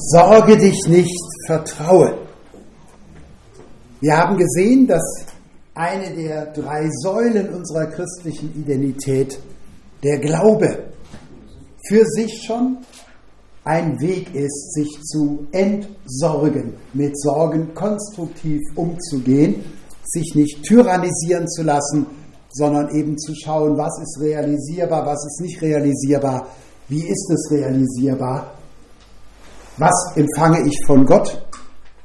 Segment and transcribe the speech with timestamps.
[0.00, 2.18] Sorge dich nicht, vertraue.
[4.00, 5.02] Wir haben gesehen, dass
[5.74, 9.40] eine der drei Säulen unserer christlichen Identität
[10.04, 10.84] der Glaube
[11.88, 12.78] für sich schon
[13.64, 19.64] ein Weg ist, sich zu entsorgen, mit Sorgen konstruktiv umzugehen,
[20.04, 22.06] sich nicht tyrannisieren zu lassen,
[22.50, 26.46] sondern eben zu schauen, was ist realisierbar, was ist nicht realisierbar,
[26.88, 28.57] wie ist es realisierbar
[29.78, 31.40] was empfange ich von Gott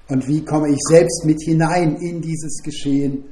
[0.10, 3.24] und wie komme ich selbst mit hinein in dieses Geschehen,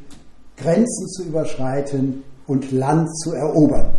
[0.58, 3.94] Grenzen zu überschreiten und Land zu erobern.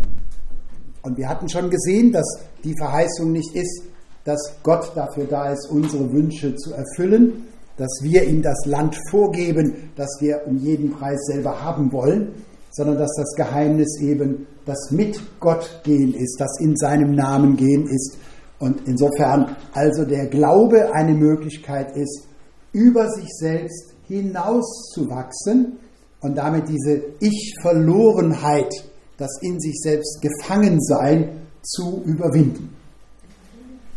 [1.03, 2.27] Und wir hatten schon gesehen, dass
[2.65, 3.83] die Verheißung nicht ist,
[4.25, 9.91] dass Gott dafür da ist, unsere Wünsche zu erfüllen, dass wir ihm das Land vorgeben,
[9.97, 12.29] das wir um jeden Preis selber haben wollen,
[12.71, 17.87] sondern dass das Geheimnis eben das mit Gott gehen ist, das in seinem Namen gehen
[17.87, 18.17] ist
[18.63, 22.29] und insofern also der Glaube eine Möglichkeit ist,
[22.73, 25.79] über sich selbst hinauszuwachsen
[26.21, 28.73] und damit diese Ich-Verlorenheit,
[29.17, 32.73] das in sich selbst Gefangensein, zu überwinden.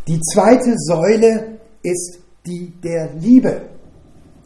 [0.08, 3.70] Die zweite Säule ist die der Liebe.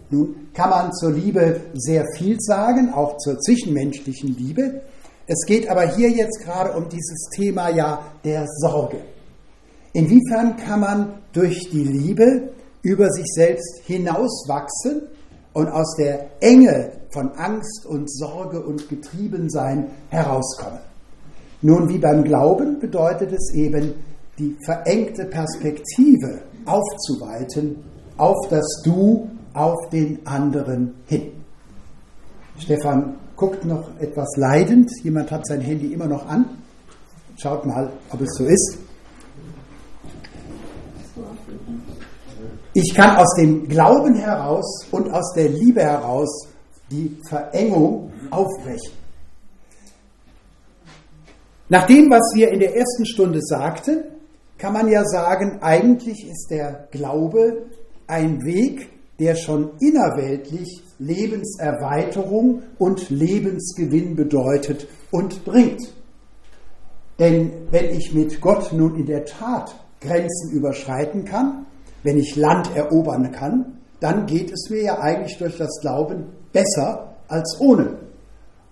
[0.10, 4.82] Nun kann man zur Liebe sehr viel sagen, auch zur zwischenmenschlichen Liebe.
[5.28, 8.98] Es geht aber hier jetzt gerade um dieses Thema ja der Sorge.
[9.94, 12.50] Inwiefern kann man durch die Liebe
[12.82, 15.02] über sich selbst hinauswachsen
[15.54, 20.80] und aus der Enge von Angst und Sorge und Getriebensein herauskommen?
[21.62, 23.94] Nun, wie beim Glauben bedeutet es eben,
[24.38, 27.84] die verengte Perspektive aufzuweiten
[28.18, 31.32] auf das Du, auf den anderen hin.
[32.58, 34.90] Stefan guckt noch etwas leidend.
[35.04, 36.46] Jemand hat sein Handy immer noch an.
[37.38, 38.78] Schaut mal, ob es so ist.
[42.74, 46.48] Ich kann aus dem Glauben heraus und aus der Liebe heraus
[46.92, 48.94] die Verengung aufbrechen.
[51.68, 54.04] Nach dem, was wir in der ersten Stunde sagten,
[54.58, 57.64] kann man ja sagen, eigentlich ist der Glaube
[58.08, 58.90] ein Weg,
[59.20, 65.94] der schon innerweltlich Lebenserweiterung und Lebensgewinn bedeutet und bringt.
[67.20, 71.66] Denn wenn ich mit Gott nun in der Tat Grenzen überschreiten kann,
[72.04, 77.16] wenn ich Land erobern kann, dann geht es mir ja eigentlich durch das Glauben besser
[77.28, 77.98] als ohne.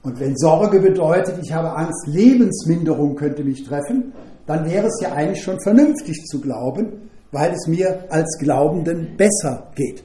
[0.04, 4.14] Und wenn Sorge bedeutet, ich habe Angst, Lebensminderung könnte mich treffen,
[4.46, 9.72] dann wäre es ja eigentlich schon vernünftig zu glauben, weil es mir als Glaubenden besser
[9.76, 10.04] geht.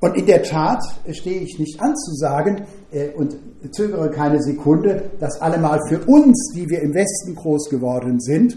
[0.00, 3.36] Und in der Tat stehe ich nicht an zu sagen äh, und
[3.70, 8.56] zögere keine Sekunde, dass allemal für uns, die wir im Westen groß geworden sind,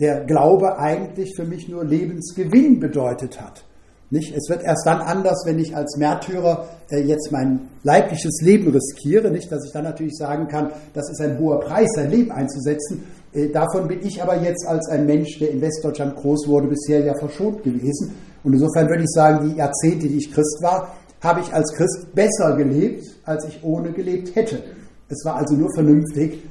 [0.00, 3.64] der Glaube eigentlich für mich nur Lebensgewinn bedeutet hat.
[4.10, 4.36] Nicht?
[4.36, 9.30] Es wird erst dann anders, wenn ich als Märtyrer äh, jetzt mein leibliches Leben riskiere,
[9.30, 13.04] nicht, dass ich dann natürlich sagen kann, das ist ein hoher Preis, sein Leben einzusetzen.
[13.32, 17.04] Äh, davon bin ich aber jetzt als ein Mensch, der in Westdeutschland groß wurde, bisher
[17.04, 18.14] ja verschont gewesen.
[18.44, 22.14] Und insofern würde ich sagen, die Jahrzehnte, die ich Christ war, habe ich als Christ
[22.14, 24.62] besser gelebt, als ich ohne gelebt hätte.
[25.08, 26.42] Es war also nur vernünftig,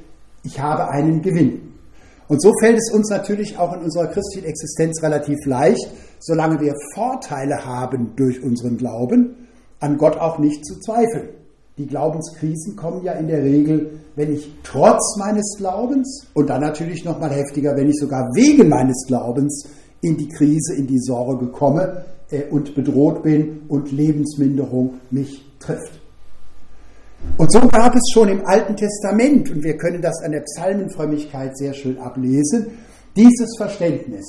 [0.42, 1.73] ich habe einen Gewinn.
[2.28, 5.86] Und so fällt es uns natürlich auch in unserer christlichen Existenz relativ leicht,
[6.20, 9.48] solange wir Vorteile haben durch unseren Glauben,
[9.80, 11.28] an Gott auch nicht zu zweifeln.
[11.76, 17.04] Die Glaubenskrisen kommen ja in der Regel, wenn ich trotz meines Glaubens und dann natürlich
[17.04, 19.68] noch mal heftiger, wenn ich sogar wegen meines Glaubens
[20.00, 26.03] in die Krise, in die Sorge komme äh, und bedroht bin und Lebensminderung mich trifft.
[27.36, 31.56] Und so gab es schon im Alten Testament, und wir können das an der Psalmenfrömmigkeit
[31.56, 32.78] sehr schön ablesen,
[33.16, 34.24] dieses Verständnis.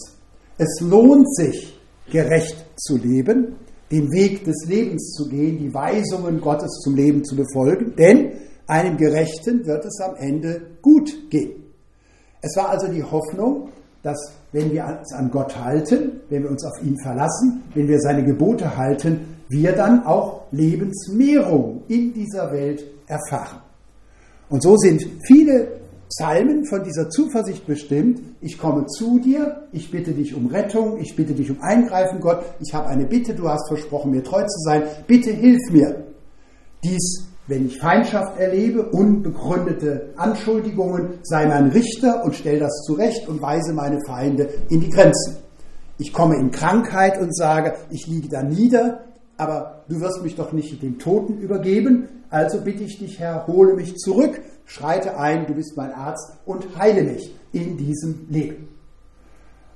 [0.57, 1.79] Es lohnt sich,
[2.11, 3.55] gerecht zu leben,
[3.91, 8.31] den Weg des Lebens zu gehen, die Weisungen Gottes zum Leben zu befolgen, denn
[8.67, 11.63] einem Gerechten wird es am Ende gut gehen.
[12.41, 13.69] Es war also die Hoffnung,
[14.05, 17.99] dass wenn wir uns an Gott halten, wenn wir uns auf ihn verlassen, wenn wir
[17.99, 23.61] seine Gebote halten, wir dann auch Lebensmehrung in dieser Welt erfahren.
[24.47, 28.21] Und so sind viele Psalmen von dieser Zuversicht bestimmt.
[28.41, 32.43] Ich komme zu dir, ich bitte dich um Rettung, ich bitte dich um Eingreifen, Gott.
[32.59, 34.83] Ich habe eine Bitte, du hast versprochen, mir treu zu sein.
[35.07, 36.03] Bitte hilf mir.
[36.83, 43.41] Dies, wenn ich Feindschaft erlebe, unbegründete Anschuldigungen, sei mein Richter und stell das zurecht und
[43.41, 45.37] weise meine Feinde in die Grenzen.
[45.97, 49.05] Ich komme in Krankheit und sage, ich liege da nieder,
[49.37, 53.75] aber du wirst mich doch nicht den Toten übergeben, also bitte ich dich, Herr, hole
[53.75, 58.67] mich zurück, schreite ein, du bist mein Arzt und heile mich in diesem Leben.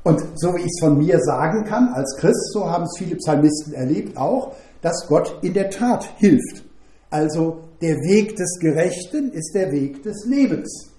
[0.04, 3.16] Und so wie ich es von mir sagen kann, als Christ, so haben es viele
[3.18, 6.64] Psalmisten erlebt auch, dass Gott in der Tat hilft.
[7.10, 10.90] Also der Weg des Gerechten ist der Weg des Lebens.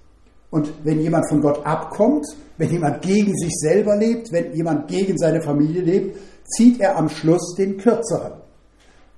[0.50, 2.26] Und wenn jemand von Gott abkommt,
[2.58, 6.16] wenn jemand gegen sich selber lebt, wenn jemand gegen seine Familie lebt,
[6.46, 8.32] zieht er am Schluss den kürzeren.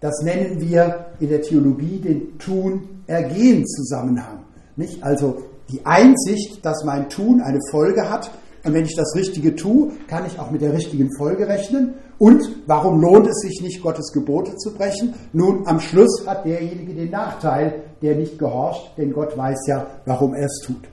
[0.01, 4.41] Das nennen wir in der Theologie den Tun-Ergehen-Zusammenhang.
[4.77, 5.03] Nicht?
[5.03, 8.31] Also die Einsicht, dass mein Tun eine Folge hat
[8.65, 11.95] und wenn ich das Richtige tue, kann ich auch mit der richtigen Folge rechnen.
[12.23, 15.13] Und warum lohnt es sich nicht, Gottes Gebote zu brechen?
[15.33, 20.33] Nun, am Schluss hat derjenige den Nachteil, der nicht gehorcht, denn Gott weiß ja, warum
[20.33, 20.85] er es tut.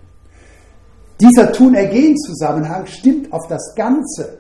[1.22, 4.40] Dieser Tun-Ergehen-Zusammenhang stimmt auf das Ganze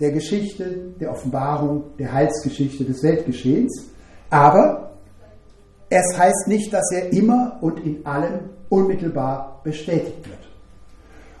[0.00, 3.84] der Geschichte, der Offenbarung, der Heilsgeschichte des Weltgeschehens.
[4.30, 4.92] Aber
[5.90, 10.48] es heißt nicht, dass er immer und in allem unmittelbar bestätigt wird.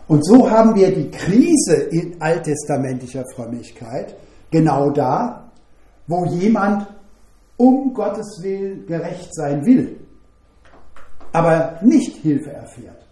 [0.06, 4.16] Und so haben wir die Krise in alttestamentlicher Frömmigkeit
[4.50, 5.50] genau da,
[6.06, 6.86] wo jemand
[7.56, 10.00] um Gottes Willen gerecht sein will,
[11.32, 13.06] aber nicht Hilfe erfährt.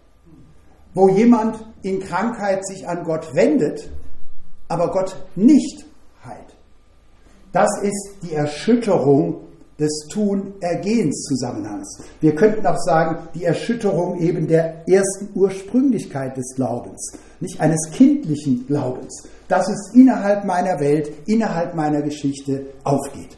[0.93, 3.91] Wo jemand in Krankheit sich an Gott wendet,
[4.67, 5.85] aber Gott nicht
[6.25, 6.57] heilt.
[7.51, 9.48] Das ist die Erschütterung
[9.79, 12.03] des Tun-Ergehens-Zusammenhangs.
[12.21, 18.67] Wir könnten auch sagen, die Erschütterung eben der ersten Ursprünglichkeit des Glaubens, nicht eines kindlichen
[18.67, 23.37] Glaubens, dass es innerhalb meiner Welt, innerhalb meiner Geschichte aufgeht.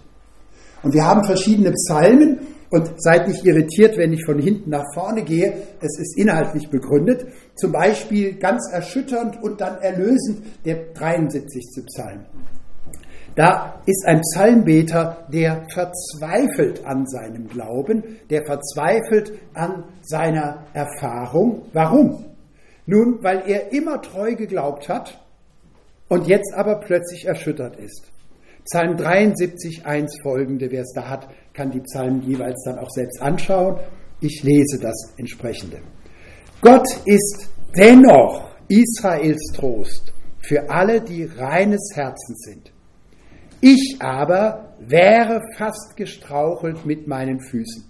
[0.84, 2.40] Und wir haben verschiedene Psalmen
[2.72, 5.54] und seid nicht irritiert, wenn ich von hinten nach vorne gehe.
[5.82, 7.28] Es ist inhaltlich begründet.
[7.56, 11.86] Zum Beispiel ganz erschütternd und dann erlösend der 73.
[11.86, 12.26] Psalm.
[13.36, 21.64] Da ist ein Psalmbeter, der verzweifelt an seinem Glauben, der verzweifelt an seiner Erfahrung.
[21.72, 22.26] Warum?
[22.86, 25.20] Nun, weil er immer treu geglaubt hat
[26.10, 28.12] und jetzt aber plötzlich erschüttert ist.
[28.66, 33.22] Psalm 73, 1 folgende, wer es da hat, kann die Psalmen jeweils dann auch selbst
[33.22, 33.80] anschauen.
[34.20, 35.80] Ich lese das entsprechende.
[36.62, 42.72] Gott ist dennoch Israels Trost für alle, die reines Herzens sind.
[43.62, 47.84] Ich aber wäre fast gestrauchelt mit meinen Füßen.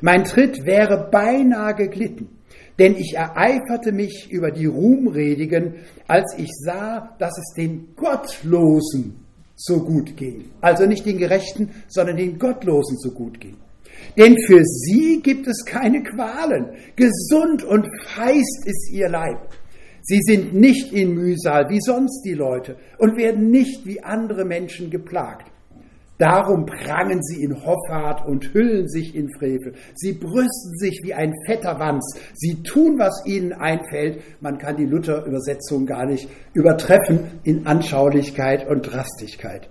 [0.00, 2.28] Mein Tritt wäre beinahe geglitten,
[2.78, 5.76] denn ich ereiferte mich über die Ruhmredigen,
[6.06, 9.24] als ich sah, dass es den Gottlosen
[9.56, 10.50] so gut ging.
[10.60, 13.56] Also nicht den Gerechten, sondern den Gottlosen so gut ging.
[14.18, 16.76] Denn für sie gibt es keine Qualen.
[16.96, 19.48] Gesund und feist ist ihr Leib.
[20.06, 24.90] Sie sind nicht in Mühsal wie sonst die Leute und werden nicht wie andere Menschen
[24.90, 25.50] geplagt.
[26.18, 29.72] Darum prangen sie in Hoffart und hüllen sich in Frevel.
[29.94, 32.18] Sie brüsten sich wie ein fetter Wanz.
[32.34, 34.22] Sie tun, was ihnen einfällt.
[34.40, 39.70] Man kann die Luther-Übersetzung gar nicht übertreffen in Anschaulichkeit und Drastigkeit.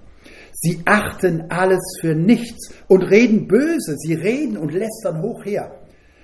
[0.51, 3.97] Sie achten alles für nichts und reden böse.
[3.97, 5.82] Sie reden und lästern hoch her.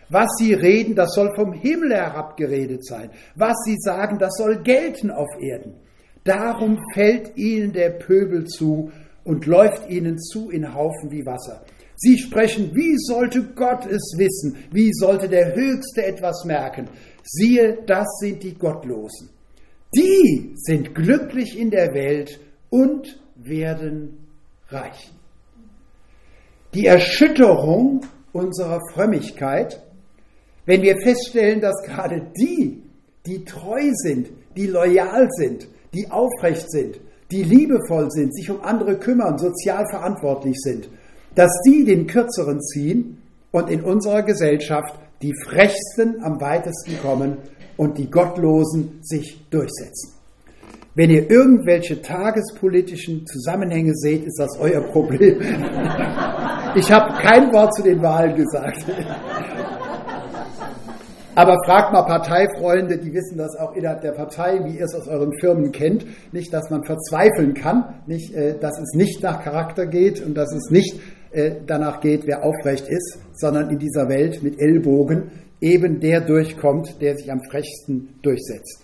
[0.09, 3.11] Was sie reden, das soll vom Himmel herabgeredet sein.
[3.35, 5.75] Was sie sagen, das soll gelten auf Erden.
[6.23, 8.91] Darum fällt ihnen der Pöbel zu
[9.23, 11.63] und läuft ihnen zu in Haufen wie Wasser.
[11.95, 14.55] Sie sprechen, wie sollte Gott es wissen?
[14.71, 16.87] Wie sollte der Höchste etwas merken?
[17.23, 19.29] Siehe, das sind die Gottlosen.
[19.93, 22.39] Die sind glücklich in der Welt
[22.69, 24.27] und werden
[24.69, 25.11] reich.
[26.73, 29.81] Die Erschütterung unserer Frömmigkeit
[30.69, 32.83] wenn wir feststellen, dass gerade die,
[33.25, 36.99] die treu sind, die loyal sind, die aufrecht sind,
[37.31, 40.87] die liebevoll sind, sich um andere kümmern, sozial verantwortlich sind,
[41.33, 43.17] dass die den Kürzeren ziehen
[43.49, 47.37] und in unserer Gesellschaft die Frechsten am weitesten kommen
[47.75, 50.13] und die Gottlosen sich durchsetzen.
[50.93, 55.41] Wenn ihr irgendwelche tagespolitischen Zusammenhänge seht, ist das euer Problem.
[56.75, 58.85] Ich habe kein Wort zu den Wahlen gesagt.
[61.39, 65.07] Aber fragt mal Parteifreunde, die wissen das auch innerhalb der Partei, wie ihr es aus
[65.07, 66.05] euren Firmen kennt.
[66.33, 70.53] Nicht, dass man verzweifeln kann, nicht, äh, dass es nicht nach Charakter geht und dass
[70.53, 70.99] es nicht
[71.31, 75.31] äh, danach geht, wer aufrecht ist, sondern in dieser Welt mit Ellbogen
[75.61, 78.81] eben der durchkommt, der sich am frechsten durchsetzt.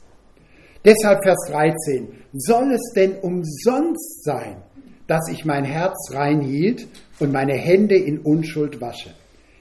[0.85, 2.07] Deshalb Vers 13.
[2.31, 4.63] Soll es denn umsonst sein,
[5.07, 6.87] dass ich mein Herz rein hielt
[7.19, 9.09] und meine Hände in Unschuld wasche?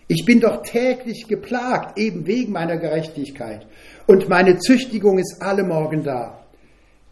[0.07, 3.67] Ich bin doch täglich geplagt, eben wegen meiner Gerechtigkeit.
[4.07, 6.45] Und meine Züchtigung ist alle Morgen da.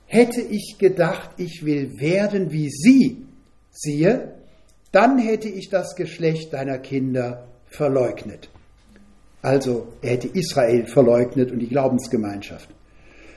[0.06, 3.24] Hätte ich gedacht, ich will werden wie sie,
[3.70, 4.34] siehe,
[4.90, 8.50] dann hätte ich das Geschlecht deiner Kinder verleugnet.
[9.40, 12.68] Also er hätte Israel verleugnet und die Glaubensgemeinschaft.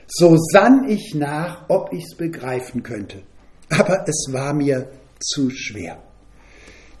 [0.06, 3.22] So sann ich nach, ob ich's begreifen könnte.
[3.70, 5.98] Aber es war mir zu schwer.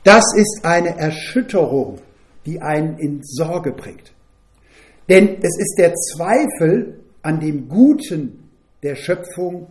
[0.02, 1.98] Das ist eine Erschütterung,
[2.46, 4.12] die einen in Sorge bringt.
[5.08, 8.50] Denn es ist der Zweifel an dem Guten
[8.82, 9.68] der Schöpfung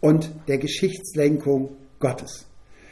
[0.00, 2.46] und der Geschichtslenkung Gottes.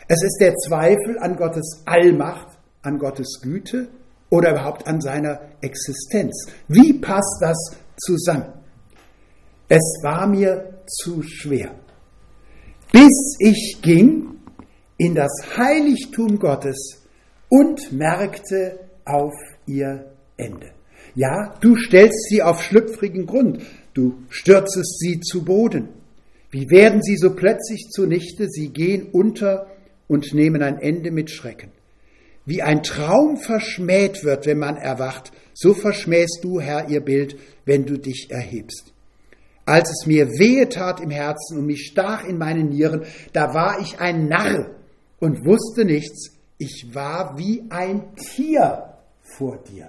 [0.09, 3.89] Es ist der Zweifel an Gottes Allmacht, an Gottes Güte
[4.31, 6.47] oder überhaupt an seiner Existenz.
[6.69, 7.57] Wie passt das
[7.97, 8.53] zusammen?
[9.69, 11.75] Es war mir zu schwer.
[12.93, 14.37] Bis ich ging
[14.99, 17.03] in das Heiligtum Gottes
[17.49, 19.35] und merkte auf
[19.67, 20.71] ihr Ende.
[21.15, 23.63] Ja, du stellst sie auf schlüpfrigen Grund,
[23.95, 25.89] du stürzest sie zu Boden.
[26.51, 29.67] Wie werden sie so plötzlich zunichte, sie gehen unter
[30.09, 31.71] und nehmen ein Ende mit Schrecken.
[32.47, 37.87] Wie ein Traum verschmäht wird, wenn man erwacht, so verschmähst du, Herr, ihr Bild, wenn
[37.87, 38.93] du dich erhebst.
[39.67, 43.81] Als es mir wehe tat im Herzen und mich stach in meine Nieren, da war
[43.81, 44.71] ich ein Narr
[45.21, 46.33] und wusste nichts.
[46.59, 48.94] Ich war wie ein Tier
[49.37, 49.89] vor dir.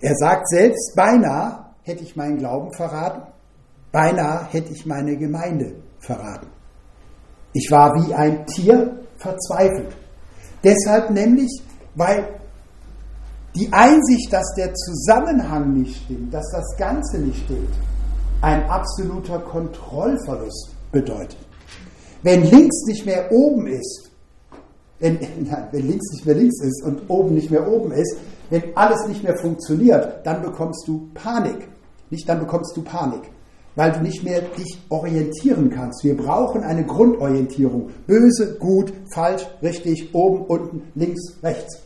[0.00, 3.22] Er sagt selbst, beinahe hätte ich meinen Glauben verraten,
[3.92, 6.48] beinahe hätte ich meine Gemeinde verraten.
[7.52, 9.94] Ich war wie ein Tier verzweifelt.
[10.64, 11.62] Deshalb nämlich,
[11.94, 12.40] weil
[13.54, 17.74] die Einsicht, dass der Zusammenhang nicht stimmt, dass das Ganze nicht stimmt,
[18.40, 21.36] ein absoluter Kontrollverlust bedeutet.
[22.22, 24.11] Wenn links nicht mehr oben ist,
[25.02, 25.18] wenn,
[25.72, 28.16] wenn links nicht mehr links ist und oben nicht mehr oben ist,
[28.48, 31.68] wenn alles nicht mehr funktioniert, dann bekommst du Panik.
[32.10, 33.22] Nicht dann bekommst du Panik,
[33.74, 36.04] weil du nicht mehr dich orientieren kannst.
[36.04, 37.90] Wir brauchen eine Grundorientierung.
[38.06, 41.80] Böse, gut, falsch, richtig, oben, unten, links, rechts.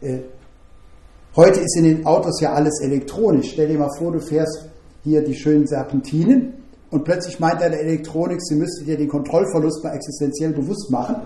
[0.00, 0.20] Äh,
[1.36, 3.50] heute ist in den Autos ja alles elektronisch.
[3.52, 4.70] Stell dir mal vor, du fährst
[5.04, 6.54] hier die schönen Serpentinen
[6.96, 11.16] und plötzlich meint deine Elektronik, sie müsste dir den Kontrollverlust mal existenziell bewusst machen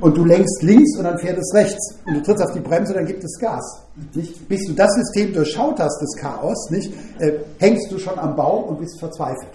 [0.00, 2.94] und du lenkst links und dann fährt es rechts und du trittst auf die Bremse,
[2.94, 3.82] dann gibt es Gas.
[4.14, 4.48] Nicht?
[4.48, 8.64] Bis du das System durchschaut hast, das Chaos, nicht, äh, hängst du schon am Baum
[8.70, 9.52] und bist verzweifelt.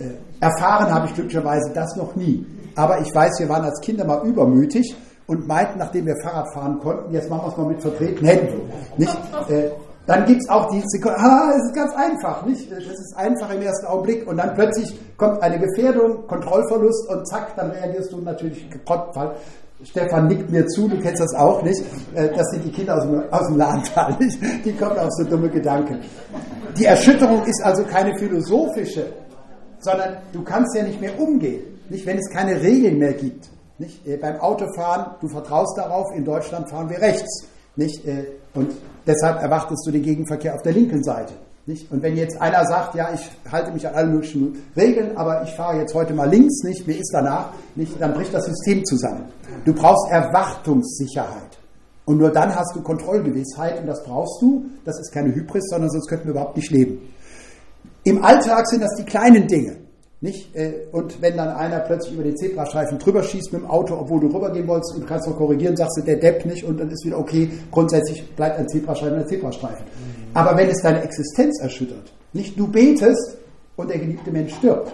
[0.00, 0.06] Äh,
[0.40, 2.44] erfahren habe ich glücklicherweise das noch nie.
[2.74, 4.96] Aber ich weiß, wir waren als Kinder mal übermütig
[5.28, 8.60] und meinten, nachdem wir Fahrrad fahren konnten, jetzt machen wir es mal mit vertretenen Händen.
[8.96, 9.16] Nicht?
[9.50, 9.70] Äh,
[10.10, 12.68] dann gibt es auch die Sekunde, ah, es ist ganz einfach, nicht?
[12.72, 17.54] Es ist einfach im ersten Augenblick und dann plötzlich kommt eine Gefährdung, Kontrollverlust und zack,
[17.54, 19.14] dann reagierst du natürlich gekonnt.
[19.84, 21.80] Stefan nickt mir zu, du kennst das auch nicht.
[22.16, 24.36] Äh, das sind die Kinder aus dem, aus dem Lahntal, nicht?
[24.64, 26.00] Die kommen auf so dumme Gedanken.
[26.76, 29.12] Die Erschütterung ist also keine philosophische,
[29.78, 32.04] sondern du kannst ja nicht mehr umgehen, nicht?
[32.04, 33.48] Wenn es keine Regeln mehr gibt.
[33.78, 34.04] Nicht?
[34.08, 37.46] Äh, beim Autofahren, du vertraust darauf, in Deutschland fahren wir rechts.
[37.76, 38.04] Nicht?
[38.54, 38.72] Und
[39.06, 41.32] deshalb erwartest du den Gegenverkehr auf der linken Seite.
[41.66, 41.90] Nicht?
[41.92, 45.50] Und wenn jetzt einer sagt, ja, ich halte mich an alle möglichen Regeln, aber ich
[45.54, 49.26] fahre jetzt heute mal links, nicht, mir ist danach, nicht, dann bricht das System zusammen.
[49.64, 51.58] Du brauchst Erwartungssicherheit.
[52.06, 54.64] Und nur dann hast du Kontrollgewissheit und das brauchst du.
[54.84, 56.98] Das ist keine Hybris, sondern sonst könnten wir überhaupt nicht leben.
[58.02, 59.76] Im Alltag sind das die kleinen Dinge.
[60.22, 60.54] Nicht?
[60.54, 64.20] Äh, und wenn dann einer plötzlich über den Zebrastreifen drüber schießt mit dem Auto, obwohl
[64.20, 67.04] du rübergehen wolltest und kannst noch korrigieren, sagst du, der Depp nicht und dann ist
[67.06, 69.86] wieder okay, grundsätzlich bleibt ein Zebrastreifen ein Zebrastreifen.
[69.86, 70.30] Mhm.
[70.34, 73.38] Aber wenn es deine Existenz erschüttert, nicht du betest
[73.76, 74.92] und der geliebte Mensch stirbt.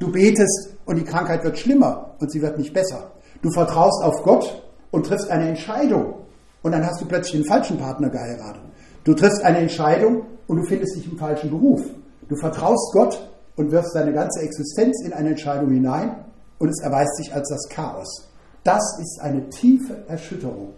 [0.00, 3.12] Du betest und die Krankheit wird schlimmer und sie wird nicht besser.
[3.42, 6.14] Du vertraust auf Gott und triffst eine Entscheidung
[6.62, 8.62] und dann hast du plötzlich den falschen Partner geheiratet.
[9.04, 11.82] Du triffst eine Entscheidung und du findest dich im falschen Beruf.
[12.28, 16.24] Du vertraust Gott und wirfst deine ganze Existenz in eine Entscheidung hinein
[16.58, 18.28] und es erweist sich als das Chaos.
[18.62, 20.74] Das ist eine tiefe Erschütterung.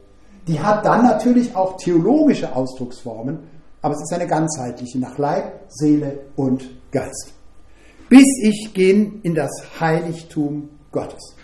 [0.46, 3.38] Die hat dann natürlich auch theologische Ausdrucksformen,
[3.82, 7.32] aber es ist eine ganzheitliche nach Leib, Seele und Geist.
[8.08, 11.34] Bis ich gehen in das Heiligtum Gottes.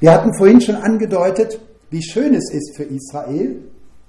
[0.00, 1.60] Wir hatten vorhin schon angedeutet,
[1.90, 3.62] wie schön es ist für Israel,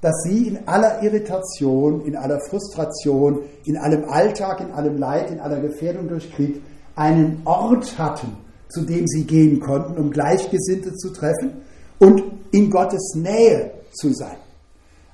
[0.04, 5.40] dass sie in aller Irritation, in aller Frustration, in allem Alltag, in allem Leid, in
[5.40, 6.62] aller Gefährdung durch Krieg
[6.94, 8.36] einen Ort hatten,
[8.68, 11.62] zu dem sie gehen konnten, um Gleichgesinnte zu treffen
[12.00, 14.36] und in Gottes Nähe zu sein.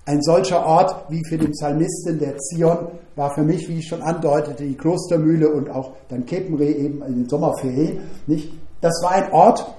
[0.06, 4.02] Ein solcher Ort wie für den Psalmisten der Zion war für mich, wie ich schon
[4.02, 8.00] andeutete, die Klostermühle und auch dann Keppenreh eben in den Sommerferien.
[8.26, 8.52] Nicht?
[8.82, 9.72] Das war ein Ort,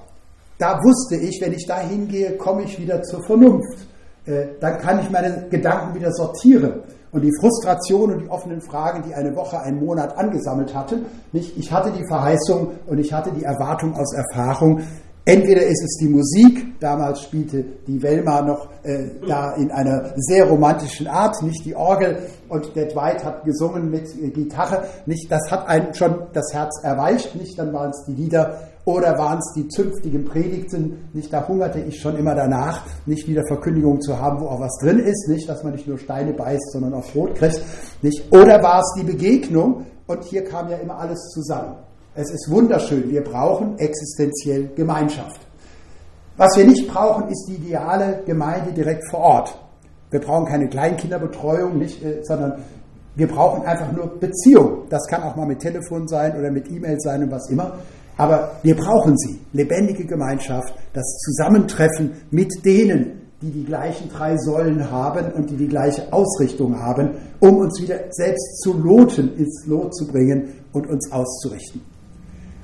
[0.57, 3.90] da wusste ich, wenn ich da hingehe, komme ich wieder zur Vernunft.
[4.25, 6.81] Äh, dann kann ich meine Gedanken wieder sortieren.
[7.11, 11.57] Und die Frustration und die offenen Fragen, die eine Woche, einen Monat angesammelt hatten, nicht,
[11.57, 14.81] ich hatte die Verheißung und ich hatte die Erwartung aus Erfahrung,
[15.23, 20.45] Entweder ist es die Musik, damals spielte die Velma noch äh, da in einer sehr
[20.45, 25.51] romantischen Art, nicht die Orgel und der Dwight hat gesungen mit äh, Gitarre, nicht, das
[25.51, 29.53] hat einem schon das Herz erweicht, nicht, dann waren es die Lieder oder waren es
[29.55, 34.41] die zünftigen Predigten, nicht, da hungerte ich schon immer danach, nicht wieder Verkündigung zu haben,
[34.41, 37.35] wo auch was drin ist, nicht, dass man nicht nur Steine beißt, sondern auch Brot
[37.35, 37.61] kriegt,
[38.01, 41.75] nicht, oder war es die Begegnung und hier kam ja immer alles zusammen.
[42.13, 43.09] Es ist wunderschön.
[43.09, 45.39] Wir brauchen existenziell Gemeinschaft.
[46.35, 49.57] Was wir nicht brauchen, ist die ideale Gemeinde direkt vor Ort.
[50.09, 52.63] Wir brauchen keine Kleinkinderbetreuung, nicht, äh, sondern
[53.15, 54.83] wir brauchen einfach nur Beziehung.
[54.89, 57.77] Das kann auch mal mit Telefon sein oder mit E-Mail sein und was immer.
[58.21, 59.39] Aber wir brauchen sie.
[59.51, 65.67] Lebendige Gemeinschaft, das Zusammentreffen mit denen, die die gleichen drei Säulen haben und die die
[65.67, 71.11] gleiche Ausrichtung haben, um uns wieder selbst zu loten, ins Lot zu bringen und uns
[71.11, 71.81] auszurichten.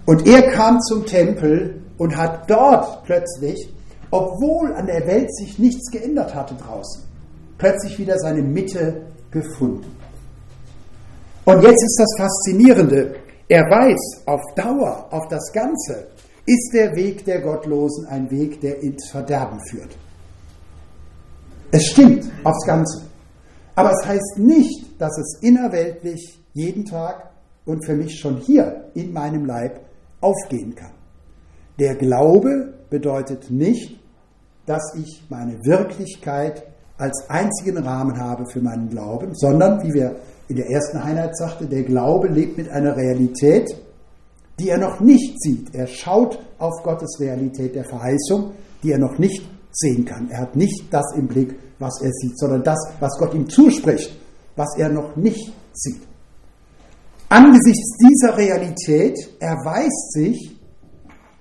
[0.05, 3.73] Und er kam zum Tempel und hat dort plötzlich,
[4.11, 7.01] obwohl an der Welt sich nichts geändert hatte draußen,
[7.57, 9.91] plötzlich wieder seine Mitte gefunden.
[11.45, 13.15] Und jetzt ist das Faszinierende.
[13.49, 16.07] Er weiß auf Dauer, auf das Ganze,
[16.45, 19.97] ist der Weg der Gottlosen ein Weg, der ins Verderben führt.
[21.71, 23.03] Es stimmt aufs Ganze.
[23.75, 27.29] Aber es heißt nicht, dass es innerweltlich jeden Tag
[27.65, 29.81] und für mich schon hier in meinem Leib
[30.21, 30.91] aufgehen kann.
[31.79, 33.99] Der Glaube bedeutet nicht,
[34.65, 36.63] dass ich meine Wirklichkeit
[36.97, 40.15] als einzigen Rahmen habe für meinen Glauben, sondern, wie wir
[40.47, 43.75] in der ersten Einheit sagte, der Glaube lebt mit einer Realität,
[44.59, 45.73] die er noch nicht sieht.
[45.75, 48.51] Er schaut auf Gottes Realität der Verheißung,
[48.81, 50.29] die er noch nicht sehen kann.
[50.29, 54.17] Er hat nicht das im Blick, was er sieht, sondern das, was Gott ihm zuspricht,
[54.55, 56.01] was er noch nicht sieht.
[57.29, 60.57] Angesichts dieser Realität erweist sich,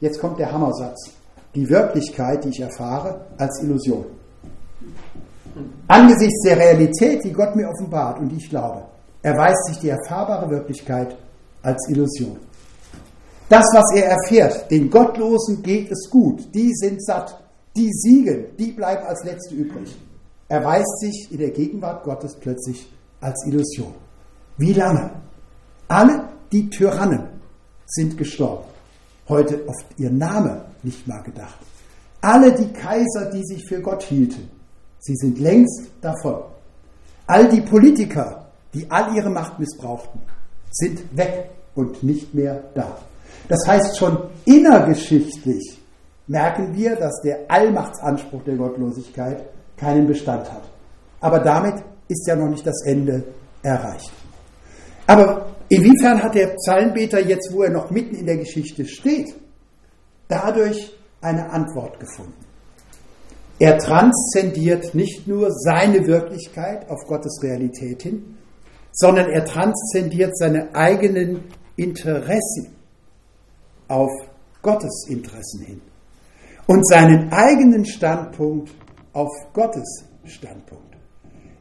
[0.00, 1.10] jetzt kommt der Hammersatz,
[1.54, 4.04] die Wirklichkeit, die ich erfahre, als Illusion.
[5.88, 8.82] Angesichts der Realität, die Gott mir offenbart und die ich glaube,
[9.22, 11.16] erweist sich die erfahrbare Wirklichkeit
[11.62, 12.36] als Illusion.
[13.48, 17.40] Das, was er erfährt, den Gottlosen geht es gut, die sind satt,
[17.76, 19.96] die siegen, die bleiben als Letzte übrig,
[20.48, 23.94] erweist sich in der Gegenwart Gottes plötzlich als Illusion.
[24.58, 25.10] Wie lange?
[25.88, 27.28] Alle die Tyrannen
[27.86, 28.64] sind gestorben.
[29.28, 31.58] Heute oft ihr Name nicht mal gedacht.
[32.20, 34.50] Alle die Kaiser, die sich für Gott hielten,
[35.06, 36.42] sie sind längst davon.
[37.26, 40.20] All die Politiker, die all ihre Macht missbrauchten,
[40.70, 42.98] sind weg und nicht mehr da.
[43.48, 45.78] Das heißt, schon innergeschichtlich
[46.26, 49.44] merken wir, dass der Allmachtsanspruch der Gottlosigkeit
[49.76, 50.62] keinen Bestand hat.
[51.20, 53.24] Aber damit ist ja noch nicht das Ende
[53.62, 54.12] erreicht.
[55.06, 59.34] Aber Inwiefern hat der Psalmbeter jetzt, wo er noch mitten in der Geschichte steht,
[60.28, 62.45] dadurch eine Antwort gefunden?
[63.58, 68.36] Er transzendiert nicht nur seine Wirklichkeit auf Gottes Realität hin,
[68.92, 71.44] sondern er transzendiert seine eigenen
[71.76, 72.74] Interessen
[73.88, 74.10] auf
[74.62, 75.80] Gottes Interessen hin
[76.66, 78.74] und seinen eigenen Standpunkt
[79.12, 80.96] auf Gottes Standpunkt.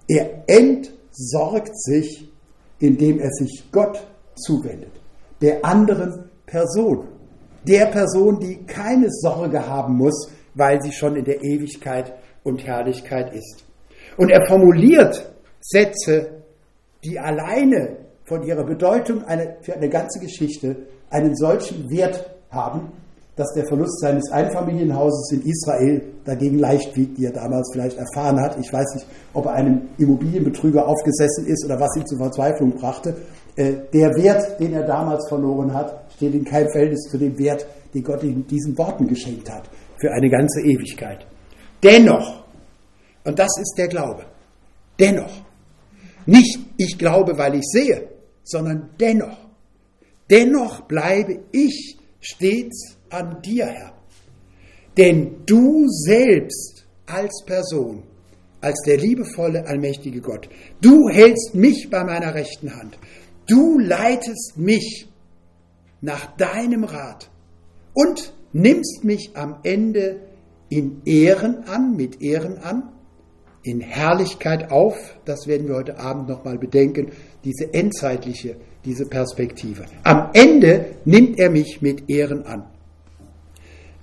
[0.07, 2.29] Er entsorgt sich
[2.79, 4.05] indem er sich Gott
[4.35, 4.91] zuwendet,
[5.41, 7.07] der anderen Person,
[7.67, 12.13] der Person, die keine Sorge haben muss, weil sie schon in der Ewigkeit
[12.43, 13.65] und Herrlichkeit ist.
[14.17, 16.43] Und er formuliert Sätze,
[17.03, 20.75] die alleine von ihrer Bedeutung eine, für eine ganze Geschichte
[21.09, 22.91] einen solchen Wert haben,
[23.35, 28.39] dass der Verlust seines Einfamilienhauses in Israel dagegen leicht wiegt, die er damals vielleicht erfahren
[28.39, 28.57] hat.
[28.59, 33.15] Ich weiß nicht, ob er einem Immobilienbetrüger aufgesessen ist oder was ihn zur Verzweiflung brachte.
[33.57, 37.65] Äh, der Wert, den er damals verloren hat, steht in keinem Verhältnis zu dem Wert,
[37.93, 39.63] den Gott ihm diesen Worten geschenkt hat,
[39.97, 41.25] für eine ganze Ewigkeit.
[41.83, 42.45] Dennoch,
[43.23, 44.25] und das ist der Glaube,
[44.99, 45.45] dennoch,
[46.25, 48.09] nicht ich glaube, weil ich sehe,
[48.43, 49.37] sondern dennoch,
[50.29, 53.93] dennoch bleibe ich stets an dir, Herr.
[54.97, 58.03] Denn du selbst als Person,
[58.61, 60.49] als der liebevolle, allmächtige Gott,
[60.81, 62.97] du hältst mich bei meiner rechten Hand.
[63.47, 65.07] Du leitest mich
[66.01, 67.29] nach deinem Rat
[67.93, 70.21] und nimmst mich am Ende
[70.69, 72.89] in Ehren an, mit Ehren an,
[73.63, 74.95] in Herrlichkeit auf.
[75.25, 77.11] Das werden wir heute Abend nochmal bedenken,
[77.43, 79.85] diese endzeitliche, diese Perspektive.
[80.03, 82.63] Am Ende nimmt er mich mit Ehren an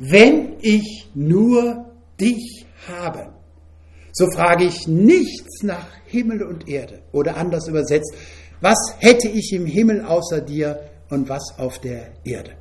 [0.04, 3.32] wenn ich nur dich habe,
[4.12, 7.02] so frage ich nichts nach Himmel und Erde.
[7.12, 8.12] Oder anders übersetzt,
[8.60, 12.56] was hätte ich im Himmel außer dir und was auf der Erde?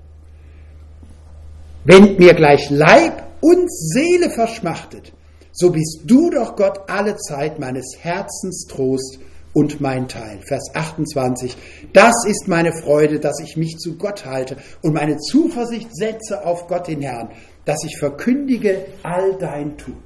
[1.83, 5.13] Wenn mir gleich Leib und Seele verschmachtet,
[5.51, 9.19] so bist du doch Gott alle Zeit meines Herzens Trost
[9.53, 10.39] und mein Teil.
[10.47, 11.57] Vers 28.
[11.93, 16.67] Das ist meine Freude, dass ich mich zu Gott halte und meine Zuversicht setze auf
[16.67, 17.29] Gott den Herrn,
[17.65, 19.97] dass ich verkündige all dein Tun.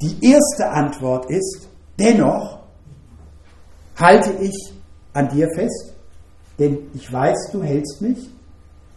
[0.00, 2.60] Die erste Antwort ist, dennoch
[3.96, 4.72] halte ich
[5.12, 5.94] an dir fest,
[6.58, 8.18] denn ich weiß, du hältst mich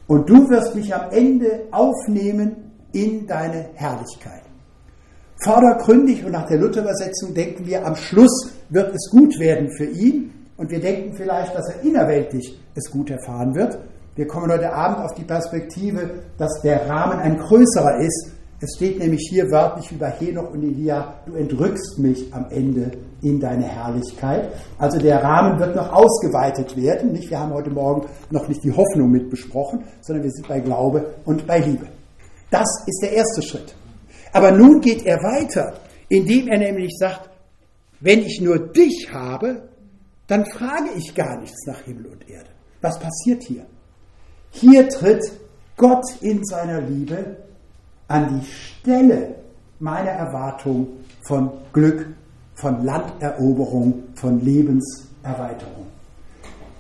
[0.08, 4.41] und du wirst mich am Ende aufnehmen in deine Herrlichkeit.
[5.38, 10.32] Vordergründig und nach der Luther-Übersetzung denken wir, am Schluss wird es gut werden für ihn
[10.58, 13.78] und wir denken vielleicht, dass er innerweltlich es gut erfahren wird.
[14.15, 18.32] Wir kommen heute Abend auf die Perspektive, dass der Rahmen ein größerer ist.
[18.62, 22.91] Es steht nämlich hier wörtlich wie bei Henoch und Elia, du entrückst mich am Ende
[23.22, 24.50] in deine Herrlichkeit.
[24.78, 27.12] Also der Rahmen wird noch ausgeweitet werden.
[27.12, 27.30] Nicht?
[27.30, 31.15] Wir haben heute Morgen noch nicht die Hoffnung mit besprochen, sondern wir sind bei Glaube
[31.26, 31.88] und bei Liebe.
[32.50, 33.76] Das ist der erste Schritt.
[34.32, 35.74] Aber nun geht er weiter,
[36.08, 37.30] indem er nämlich sagt,
[38.00, 39.70] wenn ich nur dich habe,
[40.28, 42.50] dann frage ich gar nichts nach Himmel und Erde.
[42.82, 43.65] Was passiert hier?
[44.52, 45.24] Hier tritt
[45.76, 47.38] Gott in seiner Liebe
[48.08, 49.36] an die Stelle
[49.80, 50.88] meiner Erwartung
[51.28, 52.08] von Glück,
[52.54, 55.88] von Landeroberung, von Lebenserweiterung.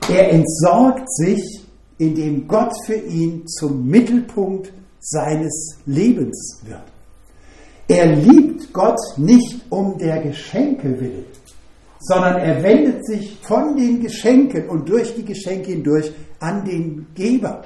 [0.09, 1.65] Er entsorgt sich,
[1.97, 6.83] indem Gott für ihn zum Mittelpunkt seines Lebens wird.
[7.87, 11.25] Er liebt Gott nicht um der Geschenke willen,
[11.99, 17.63] sondern er wendet sich von den Geschenken und durch die Geschenke hindurch an den Geber.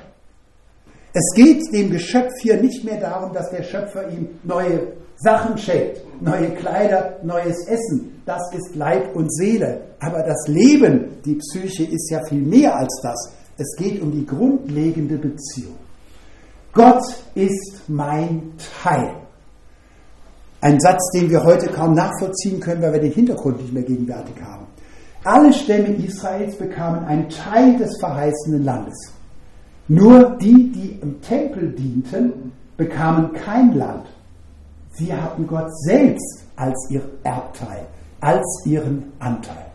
[1.13, 6.02] Es geht dem Geschöpf hier nicht mehr darum, dass der Schöpfer ihm neue Sachen schenkt,
[6.22, 8.22] neue Kleider, neues Essen.
[8.26, 9.82] Das ist Leib und Seele.
[10.00, 13.34] Aber das Leben, die Psyche, ist ja viel mehr als das.
[13.58, 15.76] Es geht um die grundlegende Beziehung.
[16.74, 19.15] Gott ist mein Teil.
[20.62, 24.36] Ein Satz, den wir heute kaum nachvollziehen können, weil wir den Hintergrund nicht mehr gegenwärtig
[24.41, 24.67] haben.
[25.24, 29.18] Alle Stämme Israels bekamen einen Teil des verheißenen Landes.
[29.89, 34.06] Nur die, die im Tempel dienten, bekamen kein Land.
[34.91, 37.88] Sie hatten Gott selbst als ihr Erbteil,
[38.21, 39.65] als ihren Anteil.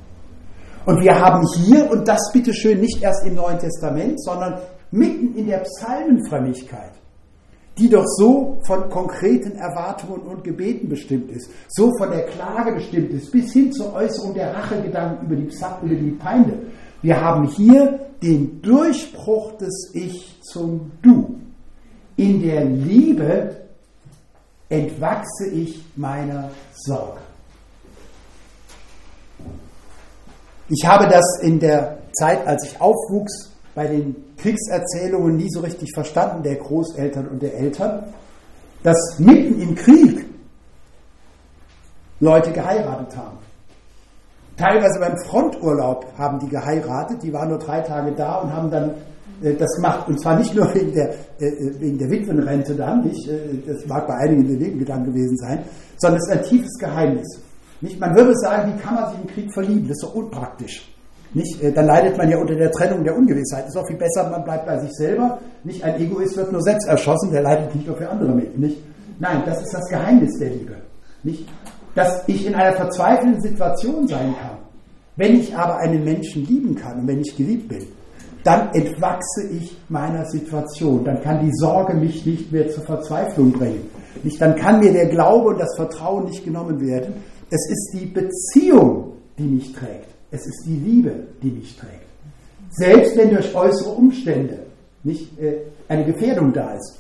[0.87, 4.61] Und wir haben hier, und das bitteschön nicht erst im Neuen Testament, sondern
[4.93, 6.93] mitten in der Psalmenfrömmigkeit,
[7.77, 13.11] die doch so von konkreten Erwartungen und Gebeten bestimmt ist, so von der Klage bestimmt
[13.11, 15.51] ist, bis hin zur Äußerung der Rachegedanken über die,
[15.83, 16.59] über die Feinde.
[17.03, 21.39] Wir haben hier den Durchbruch des Ich zum Du.
[22.17, 23.57] In der Liebe
[24.71, 27.21] entwachse ich meiner Sorge.
[30.71, 35.91] Ich habe das in der Zeit, als ich aufwuchs, bei den Kriegserzählungen nie so richtig
[35.93, 38.05] verstanden, der Großeltern und der Eltern,
[38.83, 40.25] dass mitten im Krieg
[42.21, 43.44] Leute geheiratet haben.
[44.57, 48.95] Teilweise beim Fronturlaub haben die geheiratet, die waren nur drei Tage da und haben dann
[49.43, 50.09] äh, das gemacht.
[50.09, 53.29] Und zwar nicht nur wegen der, äh, äh, wegen der Witwenrente dann, nicht,
[53.67, 55.65] das mag bei einigen der Nebengedanken gewesen sein,
[55.97, 57.41] sondern es ist ein tiefes Geheimnis.
[57.81, 57.99] Nicht?
[57.99, 59.89] Man würde sagen, wie kann man sich im Krieg verlieben?
[59.89, 60.91] Das ist doch unpraktisch.
[61.35, 61.63] Nicht?
[61.63, 63.67] Äh, dann leidet man ja unter der Trennung der Ungewissheit.
[63.67, 65.39] Ist auch viel besser, man bleibt bei sich selber.
[65.65, 68.57] Nicht ein Egoist wird nur selbst erschossen, der leidet nicht nur für andere mit.
[68.59, 68.79] Nicht?
[69.19, 70.75] Nein, das ist das Geheimnis der Liebe.
[71.25, 71.49] Nicht?
[71.95, 74.59] Dass ich in einer verzweifelten Situation sein kann.
[75.17, 77.87] Wenn ich aber einen Menschen lieben kann und wenn ich geliebt bin,
[78.43, 81.05] dann entwachse ich meiner Situation.
[81.05, 83.89] Dann kann die Sorge mich nicht mehr zur Verzweiflung bringen.
[84.23, 87.15] Nicht, dann kann mir der Glaube und das Vertrauen nicht genommen werden.
[87.51, 90.09] Es ist die Beziehung, die mich trägt.
[90.31, 92.05] Es ist die Liebe, die mich trägt.
[92.71, 94.59] Selbst wenn durch äußere Umstände
[95.05, 96.99] nicht äh, eine Gefährdung da ist.